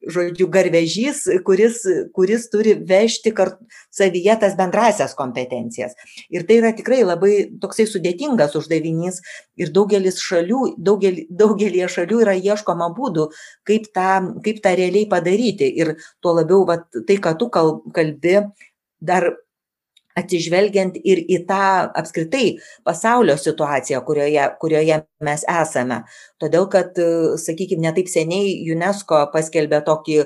[0.00, 1.82] žodžiu, garvežys, kuris,
[2.16, 3.58] kuris turi vežti kart
[3.92, 5.92] savyje tas bendrasias kompetencijas.
[6.32, 9.20] Ir tai yra tikrai labai toksai sudėtingas uždavinys
[9.60, 13.28] ir daugelis šalių, daugelį, daugelie šalių yra ieškoma būdų,
[13.68, 14.10] kaip tą,
[14.44, 15.68] kaip tą realiai padaryti.
[15.84, 18.38] Ir tuo labiau, vat, tai, ką tu kalbi,
[19.00, 19.32] dar
[20.18, 21.62] atsižvelgiant ir į tą
[21.96, 26.00] apskritai pasaulio situaciją, kurioje, kurioje mes esame.
[26.42, 26.98] Todėl, kad,
[27.40, 30.18] sakykime, netaip seniai UNESCO paskelbė tokį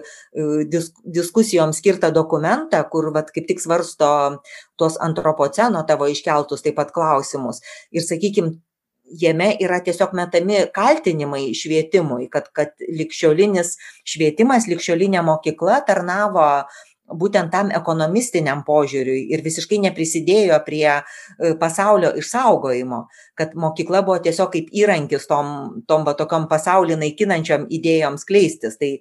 [0.72, 4.10] disk, diskusijoms skirtą dokumentą, kur vat, kaip tik svarsto
[4.80, 7.60] tos antropoceno tavo iškeltus taip pat klausimus.
[7.92, 8.56] Ir, sakykime,
[9.20, 13.76] jame yra tiesiog metami kaltinimai švietimui, kad, kad likščiolinis
[14.08, 16.48] švietimas, likščiolinė mokykla tarnavo
[17.04, 21.02] būtent tam ekonomistiniam požiūriui ir visiškai neprisidėjo prie e,
[21.60, 23.00] pasaulio išsaugojimo,
[23.38, 28.78] kad mokykla buvo tiesiog kaip įrankis tom, tom va, tokiom pasaulį naikinančiam idėjoms kleistis.
[28.80, 28.92] Tai,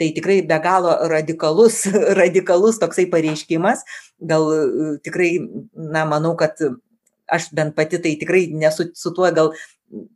[0.00, 1.82] tai tikrai be galo radikalus,
[2.20, 3.84] radikalus toksai pareiškimas.
[4.20, 5.34] Gal e, tikrai,
[5.76, 6.56] na, manau, kad
[7.30, 9.52] aš bent pati tai tikrai nesu su tuo gal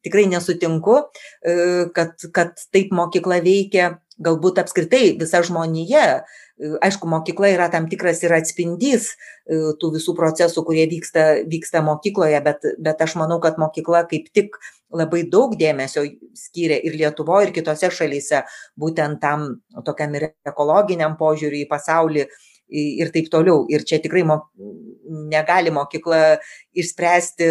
[0.06, 0.96] tikrai nesutinku,
[1.42, 1.54] e,
[1.94, 6.22] kad, kad taip mokykla veikia, galbūt apskritai visa žmonija
[6.58, 12.40] aišku mokykla yra tam tikras ir atspindys e, tų visų procesų kurie vyksta vyksta mokykloje
[12.46, 14.58] bet bet aš manau kad mokykla kaip tik
[14.94, 16.04] labai daug dėmesio
[16.38, 18.44] skyrė ir lietuvoj ir kitose šalyse
[18.78, 19.48] būtent tam
[19.86, 22.28] tokiam ir ekologiniam požiūriui į pasaulį
[22.74, 23.64] ir taip toliau.
[23.68, 24.40] Ir čia tikrai mo
[25.30, 26.38] negali mokykla
[26.74, 27.50] išspręsti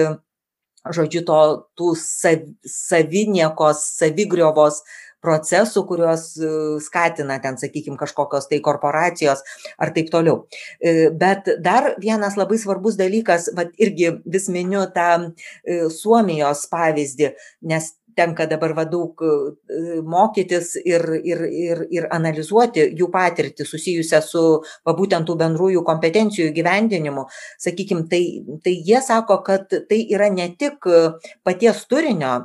[0.84, 1.40] žodžiu to
[1.80, 4.82] tų sav saviniekos savigriovos
[5.24, 6.52] procesų kuriuos e,
[6.84, 9.44] skatina ten sakykim kažkokios tai korporacijos
[9.82, 10.44] ar taip toliau.
[10.80, 17.34] E, bet dar vienas labai svarbus dalykas vat irgi vis miniu tą e, suomijos pavyzdį
[17.72, 19.18] nes tenka dabar daug
[20.06, 24.44] mokytis ir ir ir ir analizuoti jų patirtį susijusią su
[24.86, 27.26] va būtent tų bendrųjų kompetencijų įgyvendinimu.
[27.58, 28.22] Sakykim tai
[28.62, 30.86] tai jie sako kad tai yra ne tik
[31.42, 32.36] paties turinio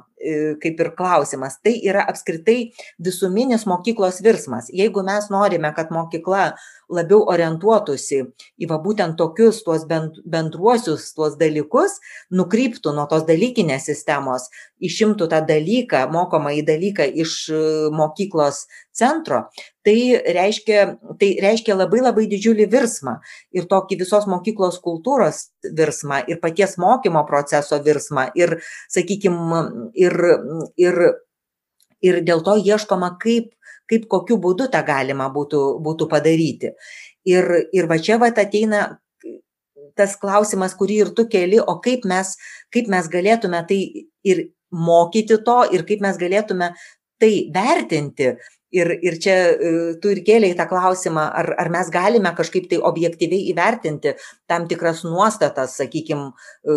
[0.62, 1.58] kaip ir klausimas.
[1.62, 2.72] Tai yra apskritai
[3.04, 4.72] visuminis mokyklos virsmas.
[4.74, 6.50] Jeigu mes norime, kad mokykla
[6.92, 8.20] labiau orientuotųsi
[8.58, 11.98] į va būtent tokius tuos bendruosius tuos dalykus,
[12.34, 14.48] nukryptų nuo tos dalykinės sistemos,
[14.80, 17.60] išimtų tą dalyką, mokomą į dalyką iš e,
[17.94, 19.44] mokyklos centro,
[19.86, 19.98] tai
[20.38, 20.86] reiškia,
[21.20, 23.18] tai reiškia labai labai didžiulį virsmą
[23.54, 28.58] ir tokį visos mokyklos kultūros virsmą ir paties mokymo proceso virsmą ir,
[28.92, 29.62] sakykime,
[29.98, 30.18] ir,
[30.80, 31.00] ir,
[32.04, 33.52] ir dėl to ieškoma, kaip,
[33.88, 36.74] kaip kokiu būdu tą galima būtų, būtų padaryti.
[37.28, 38.98] Ir, ir va čia va ateina
[39.98, 42.36] tas klausimas, kurį ir tu keli, o kaip mes,
[42.74, 43.80] kaip mes galėtume tai
[44.22, 46.70] ir mokyti to ir kaip mes galėtume
[47.18, 48.36] tai vertinti,
[48.70, 49.70] ir ir čia e,
[50.02, 54.14] tu ir kėlei tą klausimą ar ar mes galime kažkaip tai objektyviai įvertinti
[54.46, 56.76] tam tikras nuostatas sakykim e,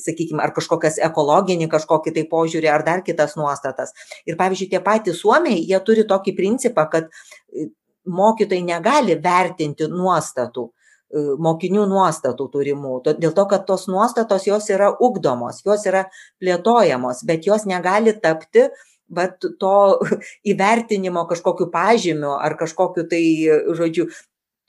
[0.00, 3.92] sakykim ar kažkokias ekologinį kažkokį tai požiūrį ar dar kitas nuostatas.
[4.26, 7.12] Ir pavyzdžiui tie patys suomiai jie turi tokį principą kad
[7.52, 7.68] e,
[8.06, 10.70] mokytojai negali vertinti nuostatų
[11.16, 16.08] mokinių nuostatų turimų dėl to kad tos nuostatos jos yra ugdomos jos yra
[16.42, 18.66] plėtojamos bet jos negali tapti
[19.08, 19.74] vat to
[20.52, 23.22] įvertinimo kažkokiu pažymiu ar kažkokiu tai
[23.78, 24.08] žodžiu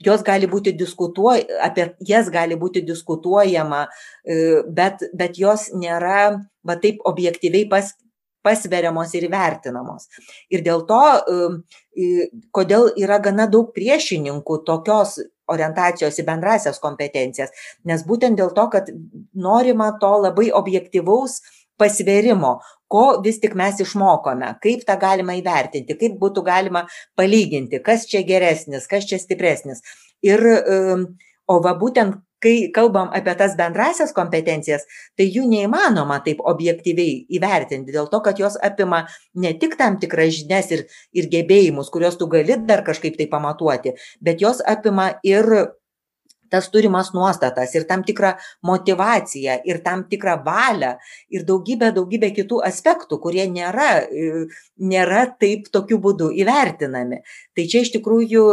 [0.06, 6.76] jos gali būti diskutuoj apie jas gali būti diskutuojama e, bet bet jos nėra va
[6.82, 7.96] taip objektyviai pas
[8.48, 10.08] pasveriamos ir įvertinamos.
[10.54, 11.02] Ir dėl to,
[11.98, 15.18] e, kodėl yra gana daug priešininkų tokios
[15.52, 17.52] orientacijos į bendrasias kompetencijas,
[17.88, 18.92] nes būtent dėl to, kad
[19.34, 21.42] norima to labai objektivaus
[21.80, 26.86] pasvėrimo, ko vis tik mes išmokome kaip tą galima įvertinti kaip būtų galima
[27.20, 29.84] palyginti kas čia geresnis kas čia stipresnis.
[30.26, 30.42] Ir
[31.48, 34.86] o va būtent kai kalbam apie tas bendrąsias kompetencijas
[35.18, 40.36] tai jų neįmanoma taip objektyviai įvertinti dėl to kad jos apima ne tik tam tikras
[40.38, 40.86] žinias ir
[41.18, 45.50] ir gebėjimus kuriuos tu gali dar kažkaip tai pamatuoti bet jos apima ir
[46.52, 48.34] tas turimas nuostatas ir tam tikrą
[48.68, 50.94] motyvaciją ir tam tikrą valią
[51.34, 54.46] ir daugybę daugybę kitų aspektų kurie nėra e,
[54.78, 57.22] nėra taip tokiu būdu įvertinami
[57.58, 58.46] tai čia iš tikrųjų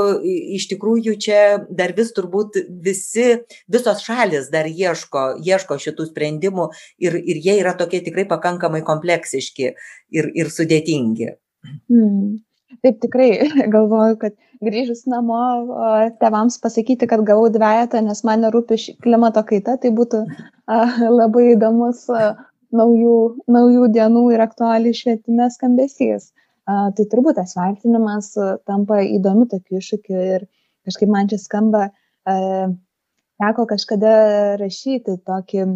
[0.59, 3.28] iš tikrųjų čia dar vis turbūt visi
[3.68, 6.70] visos šalys dar ieško ieško šitų sprendimų
[7.02, 9.70] ir ir jie yra tokie tikrai pakankamai kompleksiški
[10.14, 11.30] ir ir sudėtingi
[11.88, 12.35] mm.
[12.82, 13.28] Taip tikrai
[13.74, 14.34] galvoju, kad
[14.64, 15.38] grįžus namo
[16.20, 20.24] tėvams pasakyti, kad gavau dviejatą, nes man nerūpi klimato kaita, tai būtų
[21.20, 22.06] labai įdomus
[22.74, 23.18] naujų,
[23.50, 26.32] naujų dienų ir aktualiai švietime skambesys.
[26.64, 28.32] Tai turbūt tas vertinimas
[28.64, 30.46] tampa įdomu tokiu iššūkiu ir
[30.88, 31.90] kažkaip man čia skamba,
[32.24, 34.14] teko kažkada
[34.60, 35.66] rašyti tokį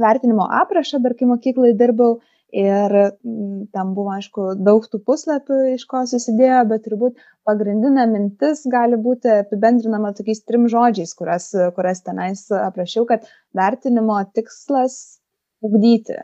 [0.00, 2.18] vertinimo aprašą, dar kai mokyklai dirbau
[2.52, 8.64] ir mm, ten buvo aišku daug tų puslapių iš ko susidėjo bet turbūt pagrindinė mintis
[8.70, 13.26] gali būti apibendrinama tokiais trim žodžiais kurias kurias tenais aprašiau kad
[13.56, 15.20] vertinimo tikslas
[15.62, 16.20] ugdyti.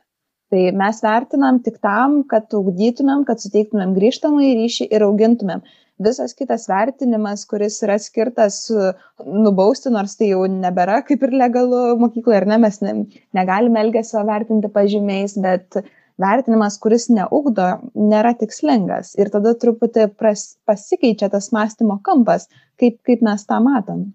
[0.50, 5.64] Tai mes vertinam tik tam kad ugdytumėm kad suteiktumėm grįžtamąjį ryšį ir augintumėm.
[6.06, 8.58] Visas kitas vertinimas kuris yra skirtas
[9.24, 12.92] nubausti nors tai jau nebėra kaip ir legalu mokykloje ar ne mes ne,
[13.38, 15.80] negalime elgesio vertinti pažymiais bet
[16.20, 22.48] vertinimas kuris neugdo nėra tikslingas ir tada truputį pras, pasikeičia tas mąstymo kampas,
[22.80, 24.08] kaip, kaip mes tą matom.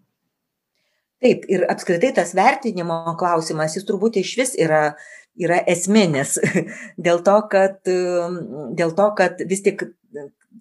[1.21, 4.95] Taip, ir apskritai tas vertinimo klausimas, jis turbūt iš vis yra,
[5.37, 6.39] yra esminis,
[7.05, 9.85] dėl to, kad, dėl to, kad vis tik,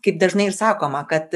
[0.04, 1.32] kaip dažnai ir sakoma, kad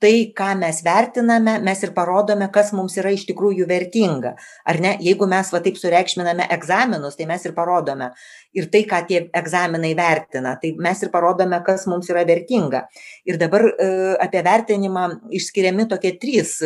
[0.00, 4.32] tai ką mes vertiname mes ir parodome kas mums yra iš tikrųjų vertinga.
[4.64, 4.94] Ar ne?
[5.04, 8.10] Jeigu mes va taip sureikšminame egzaminus tai mes ir parodome.
[8.56, 12.86] Ir tai ką tie egzaminai vertina tai mes ir parodome kas mums yra vertinga.
[13.28, 13.90] Ir dabar e,
[14.24, 15.04] apie vertinimą
[15.36, 16.56] išskiriami tokie trys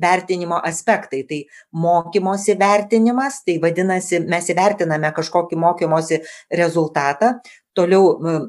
[0.00, 1.26] vertinimo aspektai.
[1.28, 1.42] Tai
[1.84, 6.22] mokymosi vertinimas tai vadinasi mes įvertiname kažkokį mokymosi
[6.56, 7.36] rezultatą.
[7.76, 8.40] Toliau e,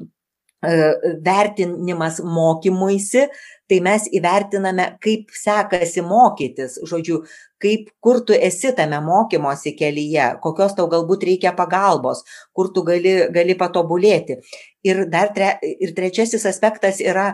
[1.24, 3.28] vertinimas mokymuisi
[3.70, 7.22] tai mes įvertiname kaip sekasi mokytis žodžiu
[7.62, 12.24] kaip kur tu esi tame mokymosi kelyje kokios tau galbūt reikia pagalbos
[12.56, 14.40] kur tu gali gali patobulėti
[14.84, 15.06] ir
[15.36, 17.30] tre ir trečiasis aspektas yra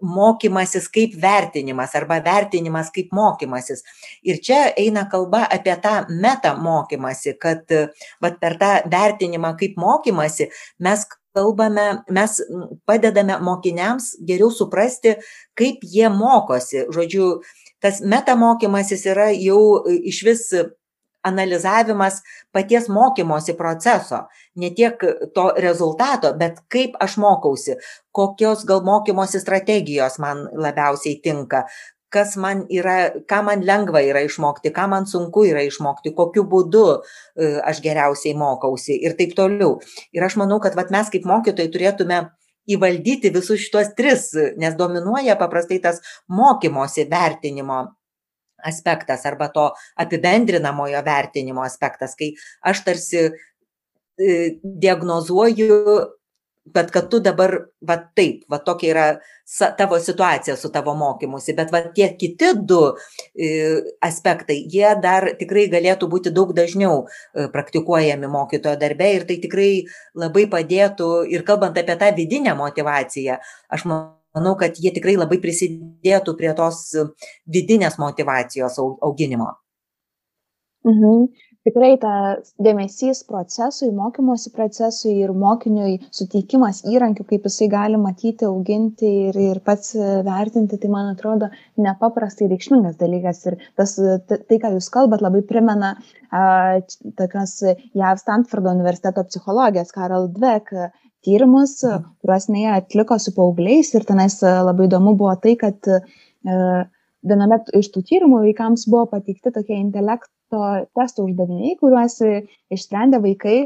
[0.00, 3.82] mokymasis kaip vertinimas arba vertinimas kaip mokymasis.
[4.24, 7.68] Ir čia eina kalba apie tą meta mokymasi, kad
[8.22, 11.04] vat, per tą vertinimą kaip mokymasi mes
[11.34, 12.40] kalbame mes
[12.86, 15.16] padedame mokiniams geriau suprasti
[15.58, 16.86] kaip jie mokosi.
[16.92, 17.40] Žodžiu
[17.80, 20.50] tas meta mokymasis yra jau išvis
[21.22, 22.22] analizavimas
[22.52, 24.24] paties mokymosi proceso.
[24.54, 24.96] Ne tiek
[25.34, 27.76] to rezultato bet kaip aš mokausi
[28.12, 31.66] kokios gal mokymosi strategijos man labiausiai tinka
[32.10, 36.84] kas man yra ką man lengva yra išmokti ką man sunku yra išmokti kokiu būdu
[36.90, 39.78] e, aš geriausiai mokausi ir taip toliau.
[40.12, 42.20] Ir aš manau kad vat mes kaip mokytojai turėtume
[42.70, 44.30] įvaldyti visus šituos tris
[44.60, 47.82] nes dominuoja paprastai tas mokymosi vertinimo
[48.66, 49.70] aspektas arba to
[50.02, 52.34] apibendrinamojo vertinimo aspektas kai
[52.66, 55.78] aš tarsi e, diagnozuoju
[56.74, 57.54] bet kad tu dabar
[57.86, 59.06] va taip va tokia yra
[59.44, 62.80] sa tavo situacija su tavo mokymusi bet va tie kiti du
[63.34, 63.50] i
[64.08, 69.70] aspektai jie dar tikrai galėtų būti daug dažniau e, praktikuojami mokytojo darbe ir tai tikrai
[70.14, 76.36] labai padėtų ir kalbant apie tą vidinę motyvaciją aš manau kad jie tikrai labai prisidėtų
[76.38, 76.84] prie tos
[77.46, 79.54] vidinės motyvacijos au auginimo.
[80.86, 88.48] Mhm tikrai tas dėmesys procesui mokymosi procesui ir mokiniui suteikimas įrankių kaip jisai gali matyti
[88.48, 89.92] auginti ir ir pats
[90.26, 91.50] vertinti tai man atrodo
[91.80, 93.44] nepaprastai reikšmingas dalykas.
[93.50, 93.96] Ir tas
[94.30, 95.94] tai ką jūs kalbat labai primena
[96.30, 96.80] a,
[97.20, 97.58] tokios
[97.96, 100.72] jav stanfordo universiteto psichologės karol dvek
[101.26, 103.92] tyrimus kuriuos jinai atliko su paaugliais.
[103.94, 106.84] Ir tenais labai įdomu buvo tai kad a,
[107.20, 112.18] viename iš tų tyrimų vaikams buvo pateikti tokie intelekto testo uždaviniai, kuriuos
[112.74, 113.56] išsprendė vaikai,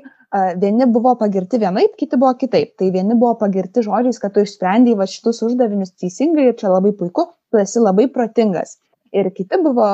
[0.60, 2.74] vieni buvo pagirti vienaip, kiti buvo kitaip.
[2.78, 6.92] Tai vieni buvo pagirti žodžiais, kad tu išsprendėjai va šitus uždavinius teisingai ir čia labai
[6.98, 8.78] puiku, tu esi labai protingas.
[9.14, 9.86] Ir kiti buvo,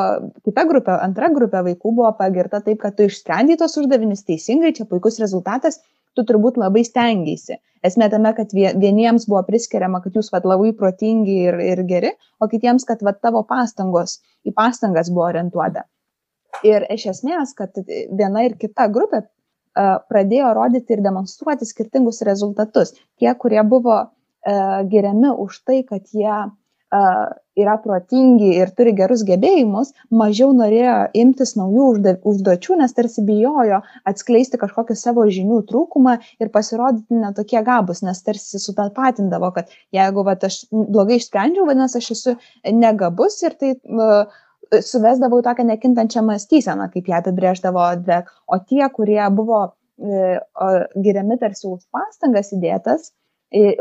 [0.49, 4.89] kita grupė, antra grupė vaikų buvo pagirta taip, kad tu išsprendėjai tos uždavinius teisingai, čia
[4.89, 5.83] puikus rezultatas,
[6.17, 7.61] tu turbūt labai stengiaisi.
[7.85, 12.49] Esmė tame, kad vieniems buvo priskiriama, kad jūs vat, labai protingi ir, ir geri, o
[12.49, 15.87] kitiems, kad vat, tavo pastangos į pastangas buvo orientuota
[16.67, 19.25] ir iš esmės kad viena ir kita grupė
[20.11, 22.95] pradėjo rodyti ir demonstruoti skirtingus rezultatus.
[23.21, 24.01] Tie kurie buvo
[24.91, 26.51] giriami už tai kad jie
[27.61, 33.79] yra protingi ir turi gerus gebėjimus, mažiau norėjo imtis naujų užduočių, nes tarsi bijojo
[34.11, 40.35] atskleisti kažkokį savo žinių trūkumą ir pasirodyti netokie gabus, nes tarsi sutapatindavo, kad jeigu va,
[40.35, 42.37] aš blogai išsprendžiau, vadinasi, aš esu
[42.75, 44.41] negabus ir tai uh,
[44.71, 49.79] suvesdavau tokią nekintančią mąstyseną, kaip ją apibrėždavo Dvek, o tie, kurie buvo uh,
[50.97, 53.11] giriami tarsi už pastangas įdėtas,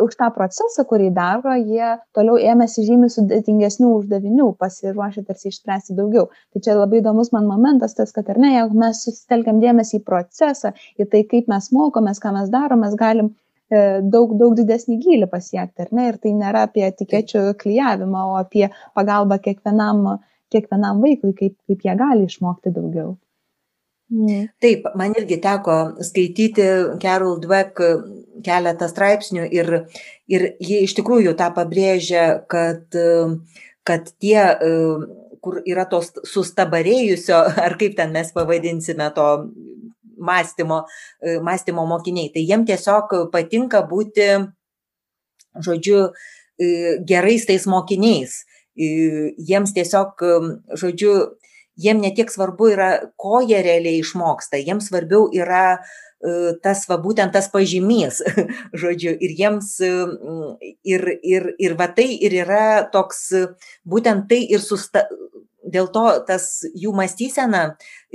[0.02, 6.30] už tą procesą, kurį daro, jie toliau ėmėsi žymiai sudėtingesnių uždavinių, pasiruošę tarsi išspręsti daugiau.
[6.54, 10.06] Tai čia labai įdomus man momentas tas, kad ar ne, jeigu mes susitelkiam dėmesį į
[10.08, 13.30] procesą, į tai, kaip mes mokomės, ką mes darom, mes galim
[13.70, 16.10] e, daug, daug didesnį gylį pasiekti, ar ne?
[16.10, 20.18] Ir tai nėra apie etikečių klyjavimą, o apie pagalbą kiekvienam,
[20.54, 23.18] kiekvienam vaikui, kaip, kaip jie gali išmokti daugiau.
[24.10, 24.48] Mm.
[24.58, 26.66] Taip, man irgi teko skaityti
[27.02, 27.78] Carol Dweck
[28.46, 29.70] keletą straipsnių ir,
[30.32, 32.98] ir jie iš tikrųjų tą pabrėžia, kad,
[33.86, 34.40] kad tie,
[35.44, 39.28] kur yra tos sustabarėjusio, ar kaip ten mes pavadinsime to
[40.20, 40.82] mąstymo,
[41.46, 44.32] mąstymo mokiniai, tai jiem tiesiog patinka būti,
[45.70, 46.10] žodžiu,
[47.08, 48.42] gerais tais mokiniais.
[48.80, 50.22] Jiems tiesiog,
[50.80, 51.16] žodžiu,
[51.80, 57.34] jiem netiek svarbu yra, ko jie realiai išmoksta, jiems svarbiau yra e, tas va būtent
[57.36, 58.22] tas pažymys,
[58.82, 63.28] žodžiu, ir jiems, ir, ir, ir va tai ir yra toks,
[63.88, 65.06] būtent tai ir susta,
[65.70, 67.64] dėl to tas jų mąstysena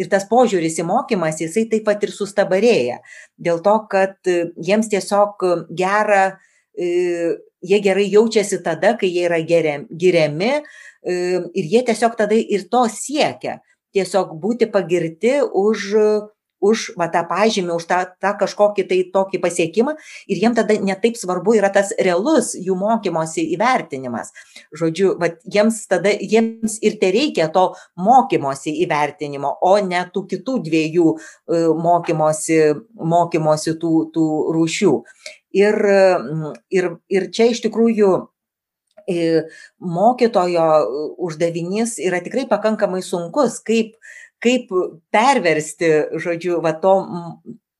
[0.01, 3.01] ir tas požiūris į mokymą, jisai taip pat ir sustabarėja.
[3.37, 5.45] Dėl to, kad jiems tiesiog
[5.77, 6.25] gera,
[6.77, 10.53] e, jie gerai jaučiasi tada, kai jie yra geriami,
[11.05, 13.61] ir jie tiesiog tada ir to siekia.
[13.95, 15.83] Tiesiog būti pagirti už,
[16.65, 19.95] už va, tą pažymį, už tą, tą kažkokį tai tokį pasiekimą
[20.27, 24.33] ir jiem tada netaip svarbu yra tas realus jų mokymosi įvertinimas.
[24.75, 27.69] Žodžiu, va, jiems tada, jiems ir tai reikia to
[28.01, 31.15] mokymosi įvertinimo, o ne tų kitų dviejų
[31.85, 32.61] mokymosi,
[33.15, 34.95] mokymosi tų, tų rūšių.
[35.55, 35.77] Ir,
[36.75, 38.13] ir, ir čia iš tikrųjų
[39.79, 40.69] mokytojo
[41.19, 43.97] uždavinys yra tikrai pakankamai sunkus, kaip,
[44.43, 44.73] kaip
[45.13, 46.97] perversti, žodžiu, va to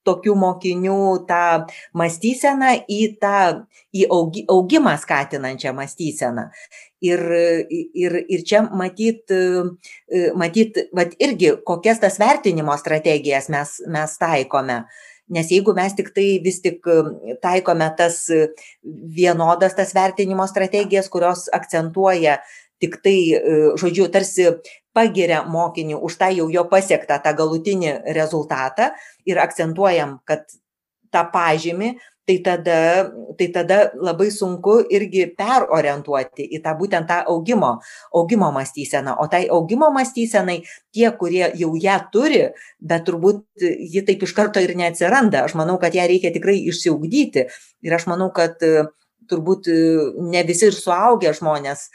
[0.05, 1.65] tokių mokinių tą
[1.97, 3.65] mąstyseną į tą
[3.97, 6.51] į augi, augimą skatinančią mąstyseną.
[7.05, 7.21] Ir,
[7.73, 9.33] ir, ir čia matyt,
[10.37, 14.85] matyt vat irgi kokias tas vertinimo strategijas mes, mes taikome.
[14.85, 16.85] Uh, nes jeigu mes tiktai vis tik
[17.43, 18.27] taikome tas
[19.17, 22.39] vienodas tas vertinimo strategijas, kurios akcentuoja
[22.83, 23.17] tik tai,
[23.81, 24.51] žodžiu, tarsi
[24.95, 28.91] pagiria mokinį už tą jau jo pasiektą tą galutinį rezultatą
[29.25, 30.45] ir akcentuojam, kad
[31.15, 31.95] tą pažymį
[32.27, 37.75] tai tada tai tada labai sunku irgi perorientuoti į tą būtent tą augimo
[38.15, 39.17] augimo mąstyseną.
[39.21, 40.63] O tai augimo mąstysenai
[40.95, 42.43] tie kurie jau ją turi
[42.81, 43.45] bet turbūt
[43.95, 45.45] ji taip iš karto ir neatsiranda.
[45.45, 47.49] Aš manau kad ją reikia tikrai išsiugdyti.
[47.85, 48.61] Ir aš manau kad
[49.29, 49.69] turbūt
[50.33, 51.89] ne visi ir suaugę žmonės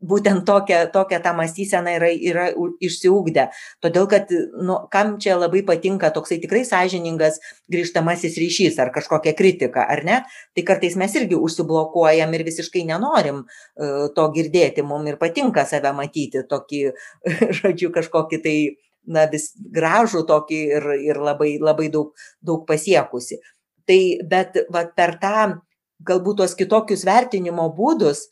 [0.00, 2.46] būtent tokią tokią tą mąstyseną yra yra
[2.84, 3.48] išsiugdę.
[3.80, 4.30] Todėl kad
[4.62, 7.40] nu kam čia labai patinka toksai tikrai sąžiningas
[7.72, 10.22] grįžtamasis ryšys ar kažkokia kritika ar ne
[10.54, 14.84] tai kartais mes irgi užsiblokuojam ir visiškai nenorim e, to girdėti.
[14.84, 16.82] Mum ir patinka save matyti tokį
[17.62, 18.56] žodžiu kažkokį tai
[19.06, 23.40] na vis gražų tokį ir ir labai labai daug daug pasiekusį
[23.86, 25.62] tai bet vat per tą
[26.06, 28.26] galbūt tuos kitokius vertinimo būdus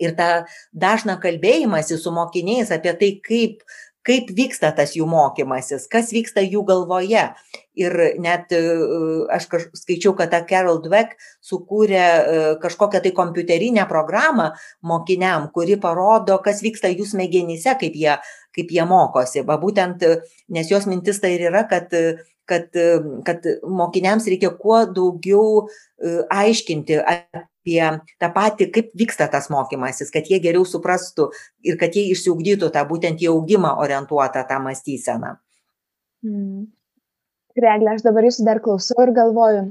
[0.00, 3.62] ir tą dažną kalbėjimąsi su mokiniais apie tai, kaip,
[4.06, 7.28] kaip vyksta tas jų mokymasis, kas vyksta jų galvoje.
[7.78, 8.58] Ir net e,
[9.32, 14.50] aš kaž, skaičiau, kad ta Carol Dweck sukūrė e, kažkokią tai kompiuterinę programą
[14.84, 18.18] mokiniam, kuri parodo, kas vyksta jų smegenyse, kaip jie,
[18.52, 19.46] kaip jie mokosi.
[19.48, 20.04] Va būtent,
[20.52, 21.88] nes jos mintis tai ir yra, kad
[22.52, 22.74] kad,
[23.24, 26.98] kad mokiniams reikia kuo daugiau e, aiškinti
[27.62, 31.30] apie tą patį, kaip vyksta tas mokymasis, kad jie geriau suprastų
[31.62, 35.36] ir kad jie išsiugdytų tą būtent į augimą orientuotą tą mąstyseną.
[36.22, 36.66] Hmm.
[37.56, 39.70] Reglė, aš dabar jūsų dar klausau ir galvoju.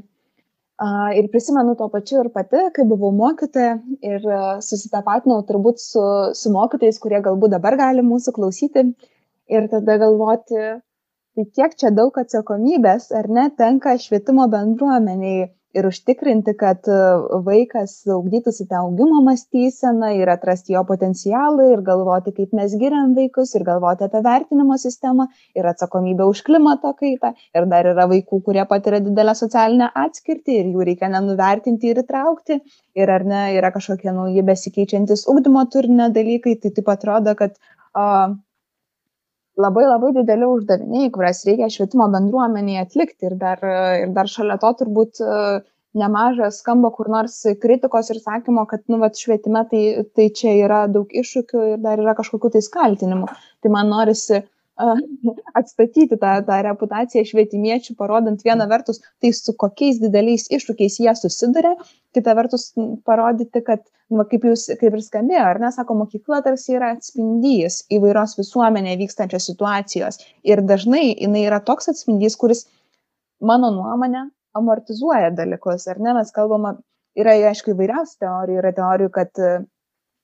[0.81, 6.01] Uh, ir prisimenu tuo pačiu ir pati, kai buvau mokytoja ir uh, susitapatinau turbūt su,
[6.33, 8.87] su mokytais, kurie galbūt dabar gali mūsų klausyti.
[9.51, 10.57] Ir tada galvoti,
[11.35, 16.97] tai kiek čia daug atsakomybės, ar ne, tenka švietimo bendruomeniai ir užtikrinti, kad e,
[17.45, 23.55] vaikas augdytųsi tą augimo mąstyseną ir atrasti jo potencialą ir galvoti, kaip mes giriam vaikus
[23.55, 27.33] ir galvoti apie vertinimo sistemą ir atsakomybę už klimato kaitą.
[27.55, 32.61] Ir dar yra vaikų, kurie patiria didelę socialinę atskirtį ir jų reikia nenuvertinti ir įtraukti.
[32.99, 38.35] Ir ar ne, yra kažkokie nauji besikeičiantis ugdymo turinio dalykai, tai taip atrodo, kad uh,
[39.59, 43.61] labai labai dideli uždaviniai, kurias reikia švietimo bendruomenėje atlikti ir dar,
[44.03, 45.41] ir dar šalia to turbūt e,
[45.97, 49.83] nemažas skamba kur nors kritikos ir sakymo, kad nu, vat, švietime tai,
[50.15, 53.27] tai čia yra daug iššūkių ir dar yra kažkokių tai skaltinimų.
[53.61, 54.43] Tai man norisi
[55.59, 61.73] atstatyti tą, tą reputaciją švietimiečių, parodant vieną vertus, tai su kokiais dideliais iššūkiais jie susiduria,
[62.15, 62.69] kita vertus
[63.07, 67.81] parodyti, kad, va, kaip jūs kaip ir skambėjo, ar ne, sako, mokykla tarsi yra atspindys
[67.93, 70.21] įvairios visuomenėje vykstančios situacijos.
[70.47, 72.65] Ir dažnai jinai yra toks atspindys, kuris,
[73.41, 74.27] mano nuomonė,
[74.57, 76.75] amortizuoja dalykus, ar ne, mes kalbame,
[77.19, 79.45] yra, aišku, įvairiausių teorijų, yra teorijų, kad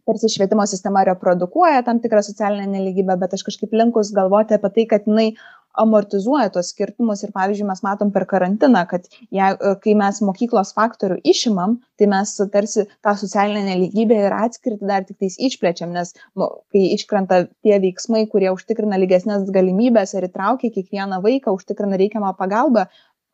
[0.07, 4.85] tarsi švietimo sistema reprodukuoja tam tikrą socialinę neligybę, bet aš kažkaip linkus galvoti apie tai,
[4.95, 5.31] kad jinai
[5.77, 9.49] amortizuoja tos skirtumus ir pavyzdžiui mes matom per karantiną, kad je,
[9.83, 15.19] kai mes mokyklos faktorių išimam, tai mes tarsi tą socialinę neligybę ir atskirti dar tik
[15.21, 21.21] tais išplečiam, nes nu, kai iškrenta tie veiksmai, kurie užtikrina lygesnės galimybės ir įtraukia kiekvieną
[21.25, 22.87] vaiką, užtikrina reikiamą pagalbą,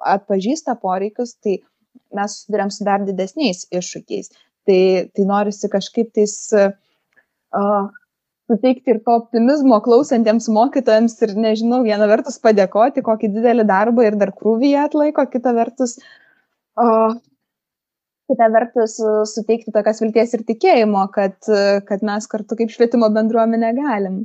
[0.03, 1.61] atpažįsta poreikius, tai
[2.17, 4.33] mes susidurėm su dar didesniais iššūkiais.
[4.69, 4.79] Tai,
[5.11, 7.89] tai norisi kažkaip tais uh,
[8.47, 14.19] suteikti ir to optimizmo klausantiems mokytojams ir, nežinau, viena vertus padėkoti, kokį didelį darbą ir
[14.19, 15.97] dar krūvį jie atlaiko, kita vertus,
[16.79, 17.11] uh,
[18.31, 18.95] kita vertus
[19.33, 21.35] suteikti tokias vilties ir tikėjimo, kad,
[21.89, 24.23] kad mes kartu kaip švietimo bendruomenė galim.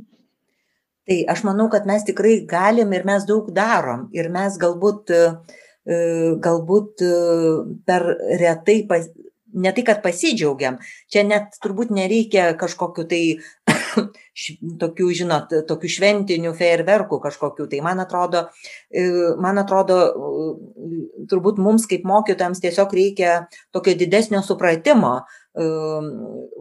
[1.09, 4.07] Tai aš manau, kad mes tikrai galim ir mes daug darom.
[4.13, 5.09] Ir mes galbūt,
[6.45, 7.03] galbūt
[7.89, 8.05] per
[8.37, 9.07] retai pas,
[9.53, 10.79] ne tai, kad pasidžiaugiam,
[11.11, 13.21] čia net turbūt nereikia kažkokiu tai
[14.83, 17.69] tokių, žinot, tokių šventinių fejerverkų kažkokių.
[17.71, 18.45] Tai man atrodo,
[18.89, 19.05] e,
[19.41, 19.99] man atrodo,
[21.31, 23.39] turbūt mums kaip mokytojams tiesiog reikia
[23.75, 25.17] tokio didesnio supratimo,
[25.57, 25.71] e,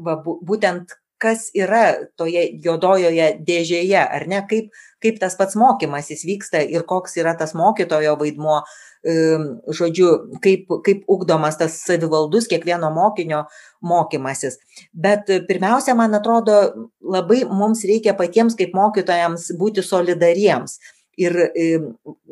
[0.05, 4.70] va, būtent kas yra toje juodojoje dėžėje, ar ne, kaip,
[5.03, 8.61] kaip tas pats mokymasis vyksta ir koks yra tas mokytojo vaidmuo,
[9.05, 10.11] žodžiu,
[10.42, 13.44] kaip, kaip ugdomas tas savivaldus kiekvieno mokinio
[13.82, 14.59] mokymasis.
[14.92, 20.78] Bet pirmiausia, man atrodo, labai mums reikia patiems kaip mokytojams būti solidariems.
[21.18, 21.34] Ir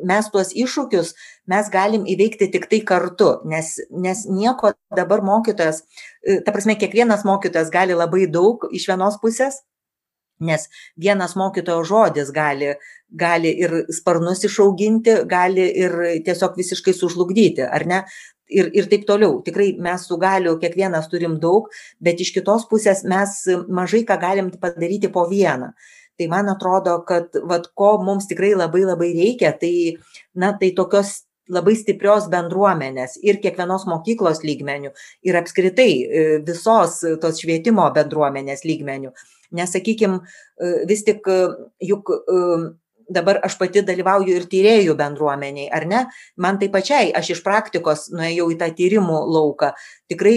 [0.06, 1.08] mes tuos iššūkius
[1.50, 5.82] mes galim įveikti tik tai kartu, nes, nes nieko dabar mokytojas,
[6.46, 9.64] ta prasme, kiekvienas mokytojas gali labai daug iš vienos pusės,
[10.40, 12.74] nes vienas mokytojo žodis gali
[13.10, 18.02] gali ir sparnus išauginti gali ir tiesiog visiškai sužlugdyti ar ne?
[18.46, 19.40] Ir ir taip toliau.
[19.42, 24.50] Tikrai mes tų galių kiekvienas turim daug bet iš kitos pusės mes mažai ką galim
[24.62, 25.72] padaryti po vieną.
[26.16, 29.98] Tai man atrodo kad vat ko mums tikrai labai labai reikia tai
[30.34, 34.92] na tai tokios labai stiprios bendruomenės ir kiekvienos mokyklos lygmenių
[35.26, 39.12] ir apskritai e, visos tos švietimo bendruomenės lygmenių
[39.50, 41.38] nes sakykim e, vis tik e,
[41.92, 42.10] juk
[43.06, 46.00] dabar aš pati dalyvauju ir tyrėjų bendruomeniai, ar ne?
[46.42, 49.70] Man tai pačiai, aš iš praktikos nuėjau į tą tyrimų lauką.
[50.10, 50.34] Tikrai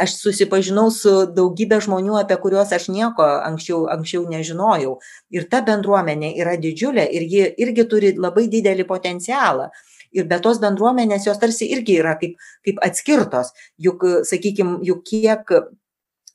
[0.00, 4.96] aš susipažinau su daugybė žmonių, apie kuriuos aš nieko anksčiau, anksčiau nežinojau.
[5.34, 9.70] Ir ta bendruomenė yra didžiulė ir ji irgi turi labai didelį potencialą.
[10.16, 13.52] Ir be tos bendruomenės jos tarsi irgi yra kaip, kaip atskirtos.
[13.78, 15.54] Juk, sakykime, juk kiek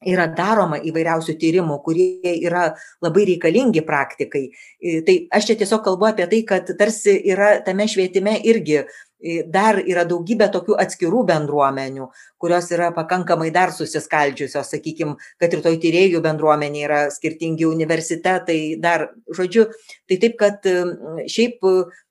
[0.05, 2.67] yra daroma įvairiausių tyrimų, kurie yra
[3.03, 4.45] labai reikalingi praktikai.
[5.07, 8.83] Tai aš čia tiesiog kalbu apie tai, kad tarsi yra tame švietime irgi
[9.49, 12.09] dar yra daugybė tokių atskirų bendruomenių,
[12.41, 19.07] kurios yra pakankamai dar susiskaldžiusios, sakykime, kad ir toj tyriejų bendruomenė yra skirtingi universitetai, dar,
[19.33, 19.69] žodžiu,
[20.09, 20.69] tai taip, kad
[21.31, 21.63] šiaip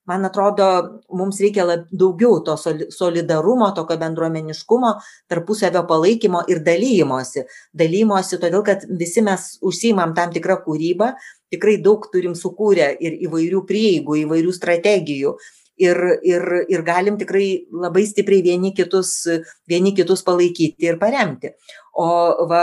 [0.07, 0.67] man atrodo
[1.13, 4.93] mums reikia lab daugiau to soli solidarumo tokio bendruomeniškumo
[5.29, 11.15] tarpusavio palaikymo ir dalijimosi dalijimosi todėl kad visi mes užsiimam tam tikra kūryba
[11.55, 15.37] tikrai daug turim sukūrę ir įvairių prieigų įvairių strategijų.
[15.85, 19.25] Ir ir ir galim tikrai labai stipriai vieni kitus
[19.67, 21.51] vieni kitus palaikyti ir paremti.
[21.99, 22.07] O
[22.51, 22.61] va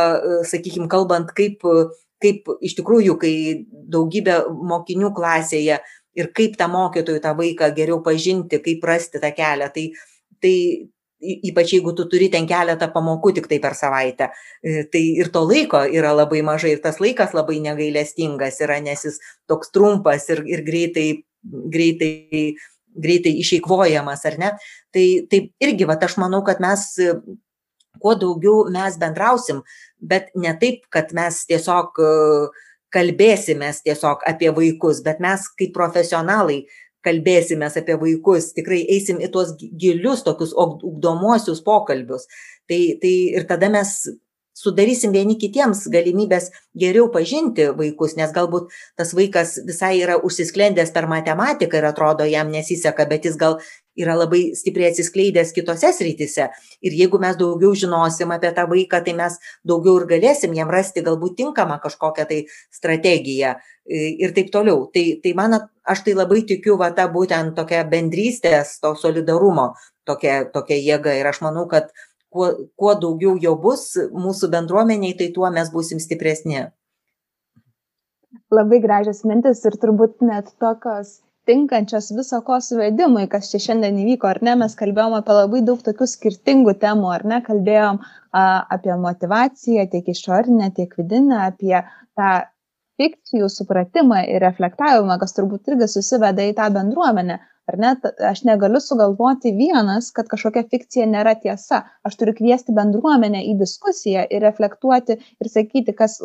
[0.47, 1.59] sakykim kalbant kaip
[2.21, 3.33] kaip iš tikrųjų kai
[3.91, 4.37] daugybė
[4.71, 5.81] mokinių klasėje
[6.17, 9.69] ir kaip tą mokytojui tą vaiką geriau pažinti, kaip rasti tą kelią.
[9.75, 9.85] Tai,
[10.41, 10.55] tai
[11.21, 14.31] ypač jeigu tu turi ten keletą pamokų tik tai per savaitę,
[14.63, 19.05] e, tai ir to laiko yra labai mažai ir tas laikas labai negailestingas yra, nes
[19.05, 21.07] jis toks trumpas ir, ir greitai,
[21.43, 22.55] greitai
[22.91, 24.49] greitai išeikvojamas, ar ne?
[24.91, 26.89] Tai, tai irgi, va, aš manau, kad mes
[28.01, 29.61] kuo daugiau mes bendrausim,
[29.99, 32.01] bet ne taip, kad mes tiesiog
[32.93, 36.63] kalbėsimės tiesiog apie vaikus, bet mes kaip profesionalai
[37.05, 42.27] kalbėsimės apie vaikus, tikrai eisim į tuos gilius tokius ugdomuosius pokalbius.
[42.69, 43.95] Tai, tai ir tada mes
[44.61, 48.69] sudarysim vieni kitiems galimybės geriau pažinti vaikus, nes galbūt
[48.99, 53.57] tas vaikas visai yra užsisklendęs per matematiką ir atrodo jam nesiseka, bet jis gal
[53.99, 56.47] yra labai stipriai atsiskleidęs kitose srityse.
[56.85, 59.37] Ir jeigu mes daugiau žinosim apie tą vaiką, tai mes
[59.67, 62.39] daugiau ir galėsim jam rasti galbūt tinkamą kažkokią tai
[62.71, 64.85] strategiją ir taip toliau.
[64.93, 69.73] Tai, tai man, aš tai labai tikiu va tą būtent tokią bendrystės, to solidarumo
[70.07, 71.17] tokia, tokia jėga.
[71.19, 71.91] Ir aš manau, kad
[72.29, 76.69] kuo, kuo daugiau jo bus mūsų bendruomeniai, tai tuo mes būsim stipresni.
[78.51, 81.19] Labai gražios mintis ir turbūt net tokios
[81.49, 85.81] tinkančios viso ko suvedimui, kas čia šiandien įvyko, ar ne, mes kalbėjom apie labai daug
[85.85, 88.43] tokių skirtingų temų, ar ne, kalbėjom a,
[88.77, 91.77] apie motivaciją, tiek išorinę, tiek vidinę, apie
[92.17, 92.31] tą
[93.01, 97.39] fikcijų supratimą ir reflektavimą, kas turbūt irgi susiveda į tą bendruomenę.
[97.69, 97.91] Ar ne,
[98.27, 101.83] aš negaliu sugalvoti vienas, kad kažkokia fikcija nėra tiesa.
[102.07, 106.17] Aš turiu kviesti bendruomenę į diskusiją ir reflektuoti ir sakyti, kas,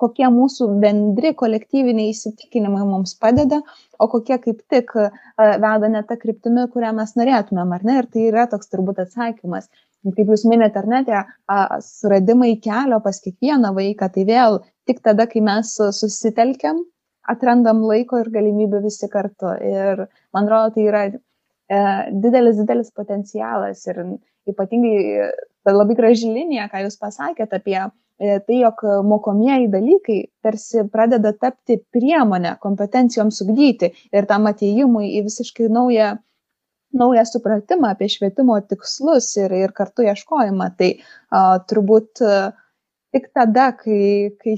[0.00, 3.60] kokie mūsų bendri kolektyviniai įsitikinimai mums padeda,
[4.00, 4.94] o kokie kaip tik
[5.36, 8.00] veda ne tą kryptimį, kurią mes norėtumėm, ar ne?
[8.00, 9.68] Ir tai yra toks turbūt atsakymas.
[10.16, 11.18] Kaip jūs minėte, ar ne, tie
[11.84, 16.80] suradimai kelio pas kiekvieną vaiką, tai vėl tik tada, kai mes susitelkiam
[17.28, 19.52] atrandam laiko ir galimybių visi kartu.
[19.60, 21.80] Ir man atrodo, tai yra e,
[22.24, 24.00] didelis, didelis potencialas ir
[24.50, 25.28] ypatingai
[25.64, 27.90] ta labai graži linija, ką jūs pasakėte apie e,
[28.20, 35.70] tai, jog mokomieji dalykai tarsi pradeda tapti priemonę kompetencijoms ugdyti ir tam ateimui į visiškai
[35.72, 36.16] naują
[36.92, 40.72] naują supratimą apie švietimo tikslus ir, ir kartu ieškojimą.
[40.78, 40.88] Tai
[41.30, 42.50] a, turbūt a,
[43.14, 44.54] tik tada kai kai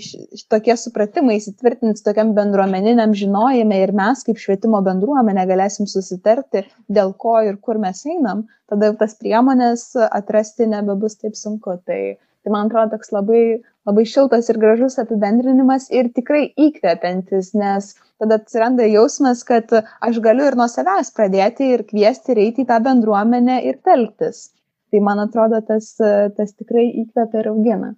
[0.53, 7.39] tokie supratimai įsitvirtins tokiam bendruomeniniam žinojime ir mes kaip švietimo bendruomenė galėsim susitarti dėl ko
[7.49, 12.03] ir kur mes einam tada tas priemones atrasti nebebus taip sunku tai
[12.43, 13.43] tai man atrodo toks labai
[13.89, 19.73] labai šiltas ir gražus apibendrinimas ir tikrai įkvepiantis nes tada atsiranda jausmas kad
[20.09, 24.45] aš galiu ir nuo savęs pradėti ir kviesti ir eiti į tą bendruomenę ir telktis
[24.93, 27.95] tai man atrodo tas tas tikrai įkvepia ir augina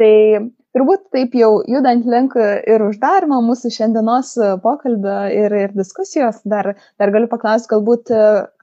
[0.00, 0.14] Tai
[0.74, 4.32] turbūt taip jau judant link ir uždarimo mūsų šiandienos
[4.64, 8.12] pokalbio ir, ir diskusijos, dar, dar galiu paklausti, galbūt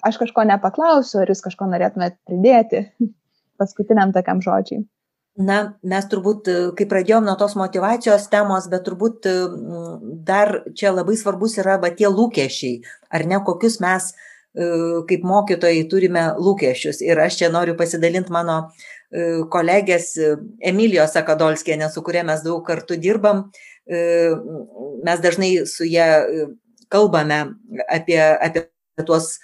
[0.10, 2.84] aš kažko nepaklausiu, ar jūs kažko norėtumėte pridėti
[3.62, 4.84] paskutiniam tokiam žodžiai.
[5.40, 9.28] Na, mes turbūt, kai pradėjom nuo tos motivacijos temos, bet turbūt
[10.28, 12.82] dar čia labai svarbus yra va tie lūkesčiai,
[13.16, 14.12] ar ne kokius mes
[15.08, 17.00] kaip mokytojai turime lūkesčius.
[17.06, 18.66] Ir aš čia noriu pasidalinti mano
[19.10, 20.34] E, kolegės e,
[20.70, 23.48] Emilijos Akadolskienė, su kuria mes daug kartų dirbam,
[23.90, 24.02] e,
[25.06, 26.06] mes dažnai su ją
[26.94, 27.40] kalbame
[27.90, 28.68] apie, apie
[29.08, 29.40] tuos,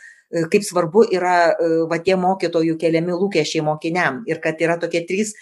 [0.52, 1.56] kaip svarbu yra
[1.90, 5.34] va tie mokytojų keliami lūkesčiai mokiniam ir kad yra tokie trys,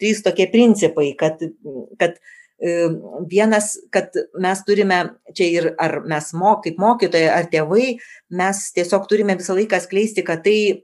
[0.00, 1.42] trys tokie principai, kad,
[2.00, 2.16] kad
[3.30, 5.00] vienas, kad mes turime
[5.34, 7.96] čia ir ar mes mo, kaip mokytojai, ar tėvai,
[8.30, 10.82] mes tiesiog turime visą laiką skleisti, kad tai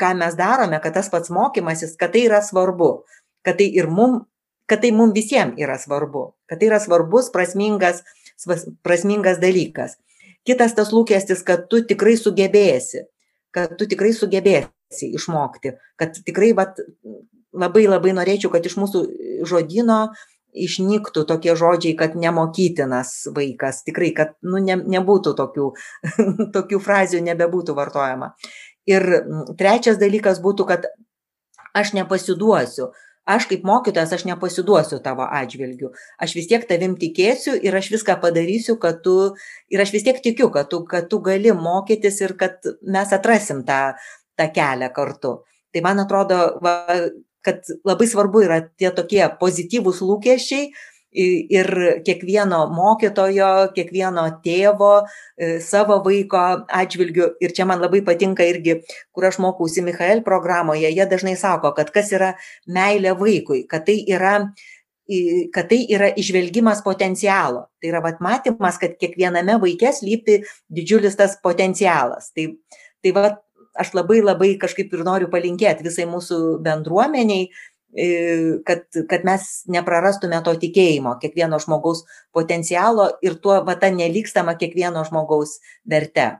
[0.00, 2.90] ką mes darome, kad tas pats mokymasis, kad tai yra svarbu,
[3.46, 4.24] kad tai ir mum,
[4.70, 8.02] kad tai mum visiems yra svarbu, kad tai yra svarbus, prasmingas,
[8.82, 9.98] prasmingas dalykas.
[10.48, 13.04] Kitas tas lūkestis, kad tu tikrai sugebėsi,
[13.54, 16.80] kad tu tikrai sugebėsi išmokti, kad tikrai vat,
[17.52, 19.04] labai labai norėčiau, kad iš mūsų
[19.48, 20.00] žodino
[20.50, 25.68] išnyktų tokie žodžiai, kad nemokytinas vaikas, tikrai, kad nu, ne, nebūtų tokių,
[26.56, 28.32] tokių frazių, nebebūtų vartojama.
[28.90, 29.06] Ir
[29.60, 30.90] trečias dalykas būtų, kad
[31.76, 32.90] aš nepasiduosiu.
[33.30, 35.92] Aš kaip mokytojas, aš nepasiduosiu tavo atžvilgiu.
[36.18, 39.36] Aš vis tiek tavim tikėsiu ir aš viską padarysiu, kad tu,
[39.70, 43.62] ir aš vis tiek tikiu, kad tu, kad tu gali mokytis ir kad mes atrasim
[43.68, 43.92] tą,
[44.40, 45.36] tą kelią kartu.
[45.70, 46.74] Tai man atrodo, va,
[47.44, 50.70] kad labai svarbu yra tie tokie pozityvūs lūkesčiai,
[51.12, 51.68] ir
[52.06, 57.32] kiekvieno mokytojo, kiekvieno tėvo e, savo vaiko atžvilgiu.
[57.42, 58.80] Ir čia man labai patinka irgi,
[59.12, 62.34] kur aš mokausi Michael programoje, jie dažnai sako, kad kas yra
[62.66, 64.38] meilė vaikui, kad tai yra
[65.50, 67.64] kad tai yra išvelgimas potencialo.
[67.82, 70.36] Tai yra vat, matymas, kad kiekviename vaikė slypi
[70.70, 72.28] didžiulis tas potencialas.
[72.36, 72.44] Tai,
[73.02, 73.40] tai vat,
[73.78, 77.50] aš labai labai kažkaip ir noriu palinkėti visai mūsų bendruomeniai,
[78.66, 82.04] kad, kad mes neprarastume to tikėjimo, kiekvieno žmogaus
[82.34, 86.30] potencialo ir tuo va ta nelikstama kiekvieno žmogaus verte.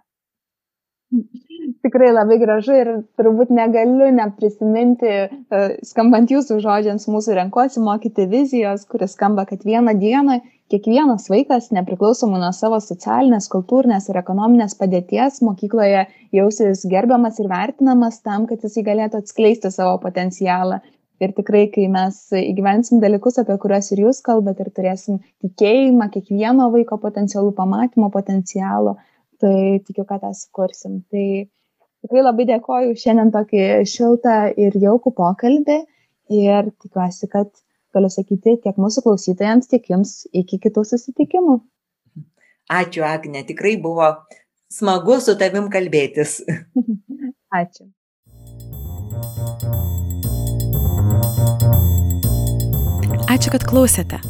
[1.81, 8.85] Tikrai labai gražu ir turbūt negaliu neprisiminti, e, skambant jūsų žodžiams, mūsų renkuosi mokyti vizijos,
[8.91, 10.37] kuris skamba, kad vieną dieną
[10.71, 16.03] kiekvienas vaikas, nepriklausomai nuo savo socialinės, kultūrinės ir ekonominės padėties, mokykloje
[16.37, 20.83] jausis gerbiamas ir vertinamas tam, kad jis galėtų atskleisti savo potencialą.
[21.21, 26.69] Ir tikrai, kai mes įgyvensim dalykus, apie kuriuos ir jūs kalbate, ir turėsim tikėjimą kiekvieno
[26.73, 28.95] vaiko potencialų, pamatymo potencialo,
[29.41, 31.03] tai tikiu, kad tą sukursim.
[31.13, 31.25] Tai
[32.05, 35.79] tikrai labai dėkoju šiandien tokį šiltą ir jaukų pokalbį
[36.41, 37.51] ir tikiuosi, kad
[37.95, 41.61] galiu sakyti tiek mūsų klausytojams, tiek jums iki kitų susitikimų.
[42.71, 44.13] Ačiū, Agne, tikrai buvo
[44.71, 46.39] smagu su tavim kalbėtis.
[47.61, 47.89] Ačiū.
[53.31, 54.23] Ačiū, kad klausėte.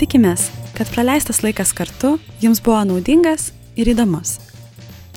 [0.00, 4.36] Tikimės, kad praleistas laikas kartu jums buvo naudingas ir įdomus.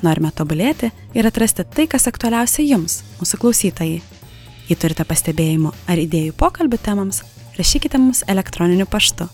[0.06, 4.00] Norime tobulėti ir atrasti tai, kas aktualiausia jums, mūsų klausytojai.
[4.70, 7.24] Jei turite pastebėjimų ar idėjų pokalbių temams,
[7.58, 9.28] rašykite mums elektroniniu paštu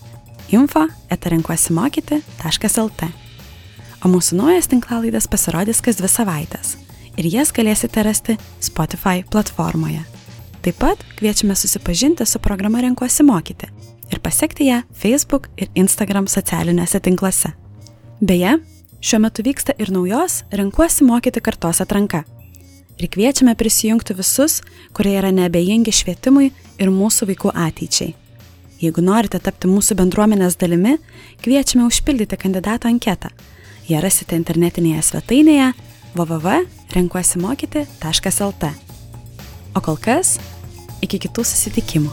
[0.54, 3.08] info etarenkuosimokyti.lt.
[4.04, 6.76] O mūsų naujas tinklalaidas pasirodys kas dvi savaitės
[7.16, 10.02] ir jas galėsite rasti Spotify platformoje.
[10.62, 13.70] Taip pat kviečiame susipažinti su programa Renkuosi mokyti
[14.12, 17.52] ir pasiekti ją Facebook ir Instagram socialiniuose tinkluose.
[18.20, 18.56] Beje,
[19.06, 22.24] Šiuo metu vyksta ir naujos Renkuosi mokyti kartos atranka.
[22.98, 26.50] Ir kviečiame prisijungti visus, kurie yra neabejingi švietimui
[26.82, 28.18] ir mūsų vaikų ateičiai.
[28.82, 30.98] Jeigu norite tapti mūsų bendruomenės dalimi,
[31.44, 33.30] kviečiame užpildyti kandidato anketą.
[33.86, 35.70] Ją rasite internetinėje svetainėje
[36.18, 38.64] www.renkuosimokyti.lt.
[39.70, 40.42] O kol kas,
[40.98, 42.10] iki kitų susitikimų.